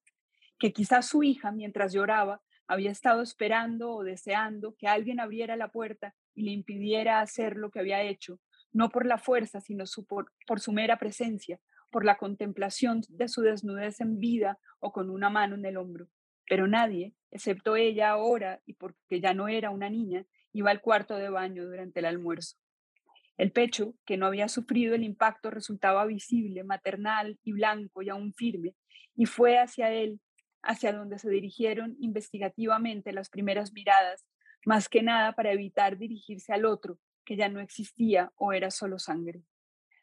[0.59, 5.71] que quizás su hija, mientras lloraba, había estado esperando o deseando que alguien abriera la
[5.71, 8.39] puerta y le impidiera hacer lo que había hecho,
[8.75, 14.01] no por la fuerza, sino por, su mera presencia, por la contemplación de su desnudez
[14.01, 16.09] en vida o con una mano en el hombro.
[16.45, 21.15] Pero nadie, excepto ella ahora y porque ya no era una niña, iba al cuarto
[21.15, 22.57] de baño durante el almuerzo.
[23.37, 28.33] El pecho, que no había sufrido el impacto, resultaba visible, maternal y blanco y aún
[28.33, 28.75] firme,
[29.15, 30.19] y fue hacia él,
[30.61, 34.25] hacia donde se dirigieron investigativamente las primeras miradas,
[34.65, 38.99] más que nada para evitar dirigirse al otro, que ya no existía o era solo
[38.99, 39.43] sangre.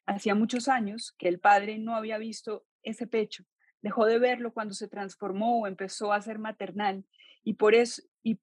[0.06, 3.44] Hacía muchos años que el padre no había visto ese pecho,
[3.80, 7.04] dejó de verlo cuando se transformó o empezó a ser maternal,
[7.44, 8.40] y por eso, y,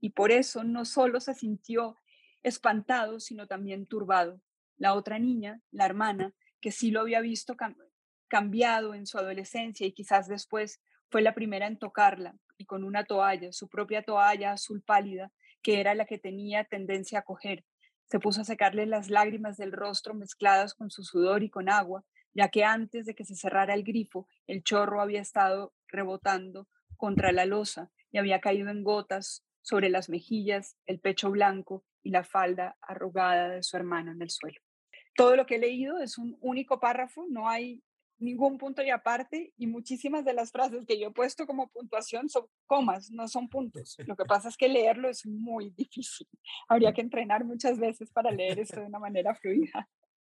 [0.00, 1.96] y por eso no solo se sintió
[2.42, 4.40] espantado, sino también turbado.
[4.76, 7.56] La otra niña, la hermana, que sí lo había visto
[8.28, 13.04] cambiado en su adolescencia y quizás después fue la primera en tocarla y con una
[13.04, 17.64] toalla, su propia toalla azul pálida, que era la que tenía tendencia a coger.
[18.06, 22.04] Se puso a secarle las lágrimas del rostro mezcladas con su sudor y con agua,
[22.34, 27.32] ya que antes de que se cerrara el grifo, el chorro había estado rebotando contra
[27.32, 32.24] la losa y había caído en gotas sobre las mejillas, el pecho blanco y la
[32.24, 34.60] falda arrugada de su hermano en el suelo.
[35.14, 37.82] Todo lo que he leído es un único párrafo, no hay
[38.22, 42.28] ningún punto y aparte y muchísimas de las frases que yo he puesto como puntuación
[42.28, 43.96] son comas, no son puntos.
[44.06, 46.26] Lo que pasa es que leerlo es muy difícil.
[46.68, 49.88] Habría que entrenar muchas veces para leer esto de una manera fluida.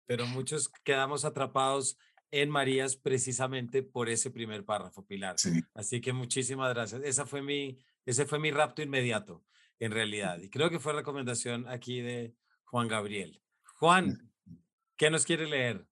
[0.07, 1.99] Pero muchos quedamos atrapados
[2.31, 5.37] en Marías precisamente por ese primer párrafo, Pilar.
[5.73, 7.03] Así que muchísimas gracias.
[7.05, 9.45] Esa fue mi, ese fue mi rapto inmediato
[9.79, 10.41] en realidad.
[10.41, 13.41] Y creo que fue recomendación aquí de Juan Gabriel.
[13.79, 14.33] Juan,
[14.97, 15.87] ¿qué nos quiere leer?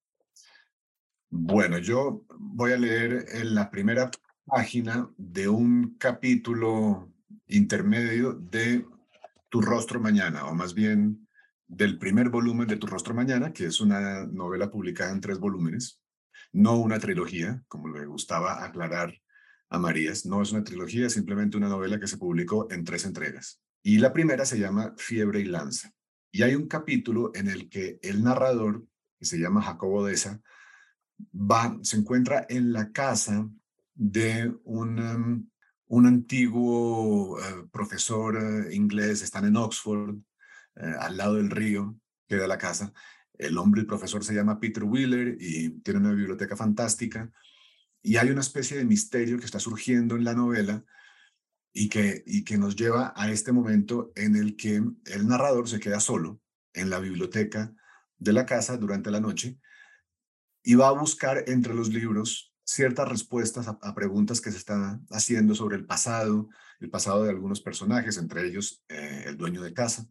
[1.34, 4.10] Bueno, yo voy a leer en la primera
[4.44, 7.10] página de un capítulo
[7.46, 8.84] intermedio de
[9.48, 11.26] Tu rostro mañana, o más bien
[11.66, 16.02] del primer volumen de Tu rostro mañana, que es una novela publicada en tres volúmenes,
[16.52, 19.14] no una trilogía, como le gustaba aclarar
[19.70, 23.58] a Marías, no es una trilogía, simplemente una novela que se publicó en tres entregas.
[23.82, 25.92] Y la primera se llama Fiebre y Lanza.
[26.30, 28.84] Y hay un capítulo en el que el narrador,
[29.18, 30.42] que se llama Jacobo Deza,
[31.32, 33.48] va, se encuentra en la casa
[33.94, 35.46] de un, um,
[35.92, 40.16] un antiguo eh, profesor eh, inglés, están en Oxford,
[40.76, 42.92] eh, al lado del río, queda la casa.
[43.34, 47.30] El hombre, el profesor se llama Peter Wheeler y tiene una biblioteca fantástica.
[48.02, 50.82] Y hay una especie de misterio que está surgiendo en la novela
[51.74, 55.78] y que, y que nos lleva a este momento en el que el narrador se
[55.78, 56.40] queda solo
[56.72, 57.70] en la biblioteca
[58.18, 59.58] de la casa durante la noche
[60.62, 65.54] y va a buscar entre los libros ciertas respuestas a, preguntas que se están haciendo
[65.54, 66.48] sobre el pasado,
[66.80, 70.06] el pasado de algunos personajes, entre ellos eh, el dueño de casa.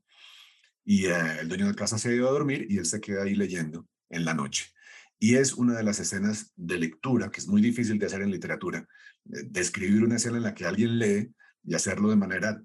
[0.84, 3.24] Y eh, el dueño de casa se ha ido a dormir y él se queda
[3.24, 4.72] ahí leyendo en la noche.
[5.20, 8.32] Y es una de las escenas de lectura que es muy difícil de hacer en
[8.32, 8.88] literatura.
[9.24, 11.34] Describir una escena en la que alguien lee
[11.64, 12.60] y hacerlo de manera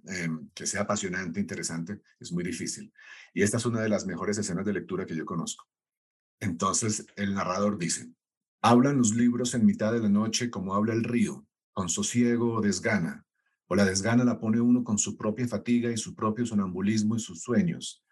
[0.54, 2.90] que sea apasionante, interesante, es muy difícil.
[3.34, 5.68] Y esta es una de las mejores escenas de lectura que yo conozco.
[6.40, 8.10] Entonces el narrador dice,
[8.62, 12.60] hablan los libros en mitad de la noche como habla el río, con sosiego o
[12.60, 13.26] desgana,
[13.68, 17.20] o la desgana la pone uno con su propia fatiga y su propio sonambulismo y
[17.20, 18.04] sus sueños,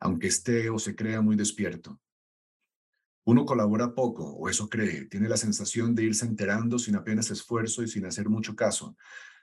[0.00, 2.00] aunque esté o se crea muy despierto.
[3.24, 7.82] Uno colabora poco, o eso cree, tiene la sensación de irse enterando sin apenas esfuerzo
[7.82, 8.96] y sin hacer mucho caso,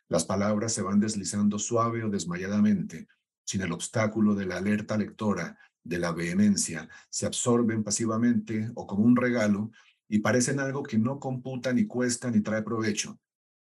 [0.09, 3.07] las palabras se van deslizando suave o desmayadamente,
[3.45, 9.03] sin el obstáculo de la alerta lectora, de la vehemencia, se absorben pasivamente o como
[9.03, 9.71] un regalo
[10.07, 13.19] y parecen algo que no computa ni cuesta ni trae provecho.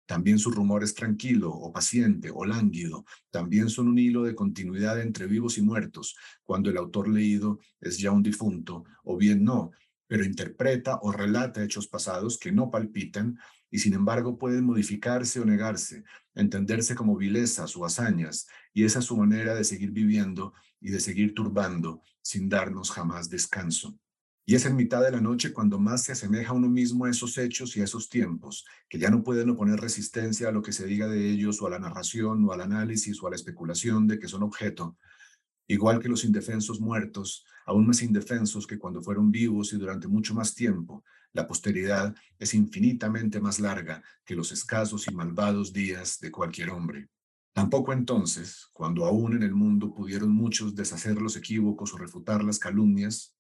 [0.06, 3.06] También su rumor es tranquilo o paciente o lánguido.
[3.32, 7.98] También son un hilo de continuidad entre vivos y muertos, cuando el autor leído es
[7.98, 9.72] ya un difunto, o bien no,
[10.08, 13.40] pero interpreta o relata hechos pasados que no palpitan
[13.72, 16.04] y sin embargo pueden modificarse o negarse,
[16.36, 20.54] entenderse como vilezas o hazañas, y esa es su manera de seguir viviendo
[20.86, 23.98] y de seguir turbando sin darnos jamás descanso.
[24.46, 27.40] Y es en mitad de la noche cuando más se asemeja uno mismo a esos
[27.40, 30.86] hechos y a esos tiempos, que ya no pueden oponer resistencia a lo que se
[30.86, 34.20] diga de ellos o a la narración o al análisis o a la especulación de
[34.20, 34.96] que son objeto,
[35.68, 40.36] igual que los indefensos muertos, aún más indefensos que cuando fueron vivos y durante mucho
[40.36, 46.30] más tiempo, la posteridad es infinitamente más larga que los escasos y malvados días de
[46.30, 47.10] cualquier hombre.
[47.56, 52.60] Tampoco entonces, cuando aún en el mundo pudieron muchos deshacer los equívocos o refutar las
[52.60, 53.34] calumnias,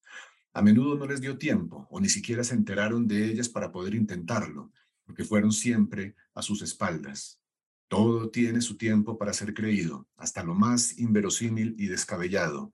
[0.54, 3.94] a menudo no les dio tiempo o ni siquiera se enteraron de ellas para poder
[3.94, 4.72] intentarlo,
[5.04, 7.42] porque fueron siempre a sus espaldas.
[7.90, 12.74] Todo tiene su tiempo para ser creído, hasta lo más inverosímil y descabellado,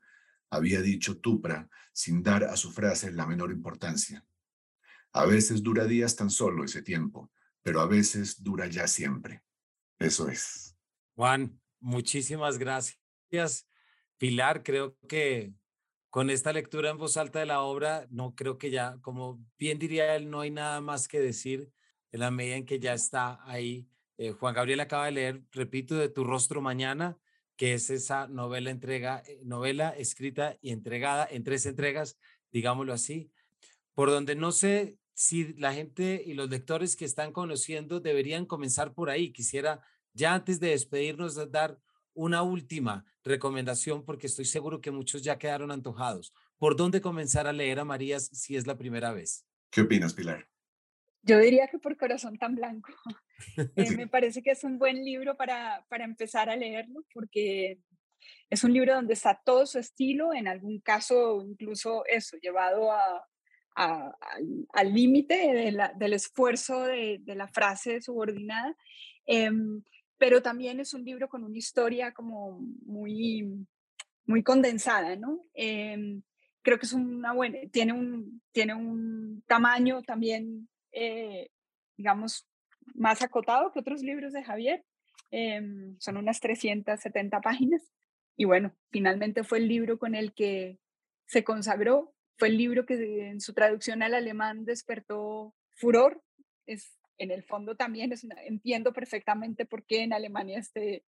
[0.51, 4.23] había dicho Tupra sin dar a su frase la menor importancia.
[5.11, 7.31] A veces dura días tan solo ese tiempo,
[7.63, 9.41] pero a veces dura ya siempre.
[9.97, 10.70] Eso es.
[11.15, 13.67] Juan, muchísimas gracias.
[14.17, 15.53] Pilar, creo que
[16.09, 19.79] con esta lectura en voz alta de la obra, no creo que ya, como bien
[19.79, 21.71] diría él, no hay nada más que decir
[22.11, 23.87] en la medida en que ya está ahí.
[24.17, 27.17] Eh, Juan Gabriel acaba de leer, repito, de Tu rostro mañana,
[27.55, 32.17] que es esa novela entrega, eh, novela escrita y entregada en tres entregas,
[32.51, 33.31] digámoslo así,
[33.93, 38.93] por donde no sé si la gente y los lectores que están conociendo deberían comenzar
[38.93, 39.31] por ahí.
[39.31, 39.81] Quisiera
[40.13, 41.79] ya antes de despedirnos dar
[42.13, 46.33] una última recomendación porque estoy seguro que muchos ya quedaron antojados.
[46.57, 49.45] ¿Por dónde comenzar a leer a Marías si es la primera vez?
[49.69, 50.47] ¿Qué opinas, Pilar?
[51.23, 52.91] Yo diría que por Corazón tan Blanco.
[53.75, 57.79] Eh, me parece que es un buen libro para, para empezar a leerlo porque
[58.51, 63.25] es un libro donde está todo su estilo, en algún caso incluso eso, llevado a,
[63.73, 68.75] al límite del esfuerzo de, de, la frase subordinada.
[69.25, 69.81] Em,
[70.21, 73.65] pero también es un libro con una historia como muy,
[74.27, 75.43] muy condensada, ¿no?
[75.55, 76.21] Em,
[76.61, 81.49] creo que es una buena, tiene un, tiene un tamaño también, eh,
[81.97, 82.47] digamos,
[82.93, 84.85] más acotado que otros libros de Javier.
[85.31, 87.81] Em, son unas 370 páginas.
[88.37, 90.77] Y bueno, finalmente fue el libro con el que
[91.25, 96.21] se consagró, fue el libro que en su traducción al alemán despertó furor.
[96.67, 101.03] Es en el fondo también es entiendo perfectamente por qué en Alemania este,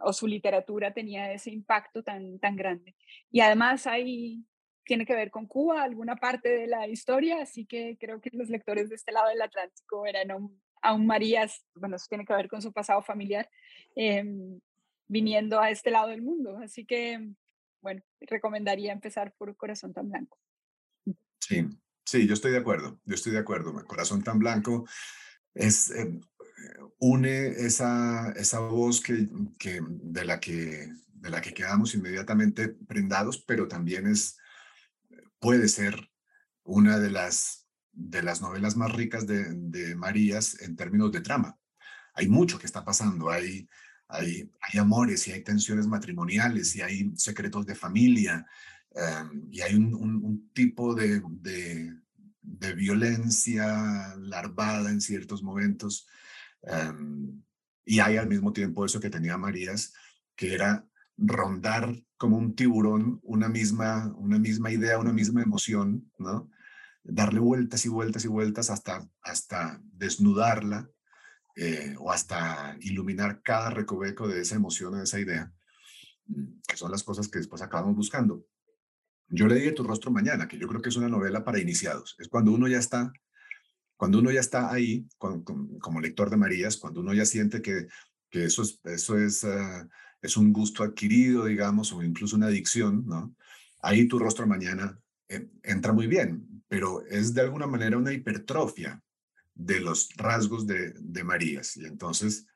[0.00, 2.94] o su literatura tenía ese impacto tan, tan grande.
[3.30, 4.44] Y además ahí
[4.84, 8.48] tiene que ver con Cuba, alguna parte de la historia, así que creo que los
[8.48, 10.30] lectores de este lado del Atlántico eran
[10.82, 13.48] aún, Marías, bueno, eso tiene que ver con su pasado familiar,
[13.94, 14.60] em,
[15.06, 16.58] viniendo a este lado del mundo.
[16.58, 17.30] Así que,
[17.80, 20.38] bueno, recomendaría empezar por Corazón tan Blanco.
[21.38, 21.68] Sí,
[22.04, 23.72] sí, yo estoy de acuerdo, yo estoy de acuerdo.
[23.86, 24.84] Corazón tan Blanco
[25.54, 26.20] es, em,
[26.98, 29.28] une esa, esa voz que,
[29.58, 34.38] que, de, la que, de la que quedamos inmediatamente prendados, pero también es,
[35.40, 36.10] puede ser
[36.62, 41.58] una de las, de las novelas más ricas de, de Marías en términos de trama.
[42.14, 43.68] Hay mucho que está pasando, hay,
[44.06, 48.46] hay, hay amores y hay tensiones matrimoniales y hay secretos de familia
[48.94, 51.96] em, y hay un, un, tipo de, de,
[52.42, 56.06] de violencia larvada en ciertos momentos.
[56.62, 57.42] Em,
[57.84, 59.94] y hay al mismo tiempo eso que tenía Marías,
[60.36, 60.86] que era
[61.16, 66.50] rondar como un tiburón una misma, una misma idea, una misma emoción, ¿no?
[67.04, 70.88] Darle vueltas y vueltas y vueltas hasta, hasta desnudarla
[71.56, 75.52] eh, o hasta iluminar cada recoveco de esa emoción, de esa idea,
[76.26, 78.46] mm, que son las cosas que después acabamos buscando.
[79.34, 82.16] Yo leí Tu rostro mañana, que yo creo que es una novela para iniciados.
[82.18, 83.10] Es cuando uno ya está,
[83.96, 87.86] cuando uno ya está ahí, como lector de Marías, cuando uno ya siente que,
[88.28, 89.88] que eso, es, eso es, ah,
[90.20, 93.34] es un gusto adquirido, digamos, o incluso una adicción, ¿no?
[93.80, 99.02] Ahí Tu rostro mañana eh, entra muy bien, pero es de alguna manera una hipertrofia
[99.54, 101.78] de los rasgos de, de Marías.
[101.78, 102.46] Y entonces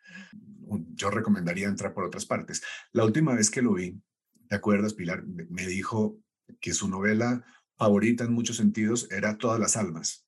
[0.95, 2.63] yo recomendaría entrar por otras partes.
[2.93, 3.99] La última vez que lo vi,
[4.47, 5.25] ¿te acuerdas, Pilar?
[5.27, 6.19] Me dijo,
[6.61, 7.45] que su novela
[7.77, 10.27] favorita en muchos sentidos era Todas las Almas,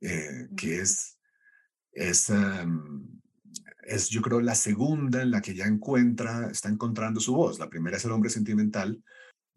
[0.00, 1.18] eh, que es,
[1.92, 2.32] es,
[3.82, 7.58] es, yo creo, la segunda en la que ya encuentra, está encontrando su voz.
[7.58, 9.02] La primera es El hombre sentimental,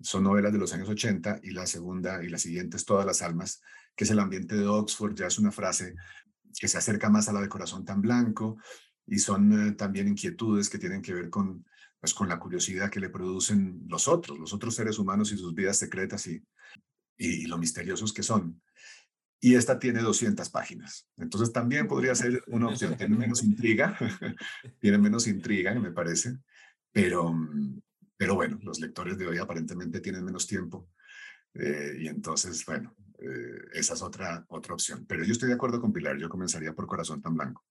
[0.02, 3.22] son novelas de los años 80, y la segunda y la siguiente es Todas las
[3.22, 3.62] Almas,
[3.96, 5.96] que es el ambiente de Oxford, ya es una frase
[6.60, 8.58] que se acerca más a la de Corazón tan Blanco,
[9.06, 11.66] y son eh, también inquietudes que tienen que ver con
[12.04, 15.56] pues con la curiosidad que le producen los otros, los otros seres humanos y sus
[15.56, 16.44] vidas secretas y,
[17.16, 18.62] y, lo misteriosos que son.
[19.40, 21.08] Y esta tiene 200 páginas.
[21.16, 22.98] Entonces también podría ser una opción.
[22.98, 23.98] Tiene menos intriga,
[24.82, 26.40] tiene menos intriga, me parece.
[26.92, 27.34] Pero,
[28.18, 30.90] pero bueno, los lectores de hoy aparentemente tienen menos tiempo.
[31.54, 35.06] Eh, y entonces, bueno, eh, esa es otra, otra opción.
[35.08, 36.18] Pero yo estoy de acuerdo con Pilar.
[36.18, 37.64] Yo comenzaría por Corazón tan Blanco.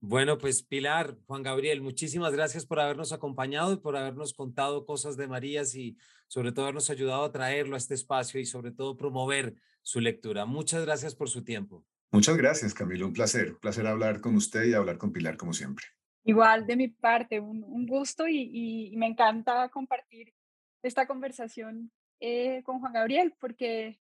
[0.00, 5.16] Bueno, pues Pilar, Juan Gabriel, muchísimas gracias por habernos acompañado y por habernos contado cosas
[5.16, 5.96] de Marías y
[6.28, 10.44] sobre todo habernos ayudado a traerlo a este espacio y sobre todo promover su lectura.
[10.44, 11.84] Muchas gracias por su tiempo.
[12.12, 13.06] Muchas gracias, Camilo.
[13.06, 13.52] Un placer.
[13.52, 15.86] Un placer hablar con usted y hablar con Pilar como siempre.
[16.24, 20.34] Igual de mi parte, un, gusto y, me encanta compartir
[20.82, 21.90] esta conversación
[22.20, 23.98] eh, con Juan Gabriel, porque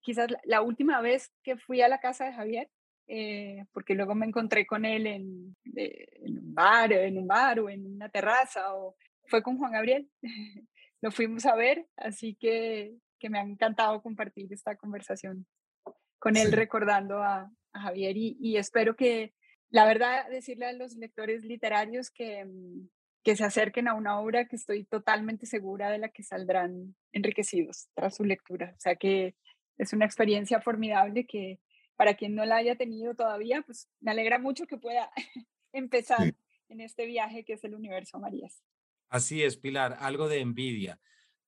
[0.00, 2.70] quizás la, última vez que fui a la casa de Javier,
[3.06, 7.68] eh, porque luego me encontré con él en, en, un bar, en un bar o
[7.68, 8.96] en una terraza, o
[9.26, 10.08] fue con Juan Gabriel.
[11.00, 15.46] Lo fuimos a ver, así que, que me ha encantado compartir esta conversación
[16.18, 19.32] con él, recordando a, Javier y, espero que,
[19.70, 22.88] la verdad, decirle a los lectores literarios que, mm,
[23.24, 27.88] que se acerquen a una obra que estoy totalmente segura de la que saldrán enriquecidos
[27.94, 28.74] tras su lectura.
[28.76, 29.34] O sea que
[29.78, 31.60] es una experiencia formidable que
[31.96, 35.10] para quien no la haya tenido todavía, pues me alegra mucho que pueda
[35.72, 36.34] empezar
[36.68, 38.62] en este viaje que es el universo Marías.
[39.08, 40.98] Así es, Pilar, algo de envidia.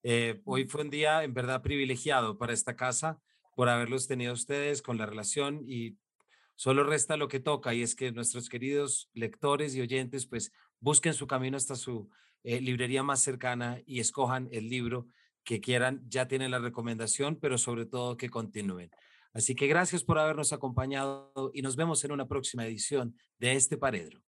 [0.03, 3.21] Eh, hoy fue un día en verdad privilegiado para esta casa
[3.57, 5.97] por haberlos tenido ustedes con la relación y
[6.57, 11.15] solo resta lo que toca y es que nuestros queridos lectores y oyentes pues busquen
[11.15, 12.11] su camino hasta su
[12.43, 15.09] eh, librería más cercana y escojan el libro
[15.45, 16.03] que quieran.
[16.09, 18.91] Ya tienen la recomendación, pero sobre todo que continúen.
[19.35, 23.77] Así que gracias por habernos acompañado y nos vemos en una próxima edición de este
[23.77, 24.23] Paredro.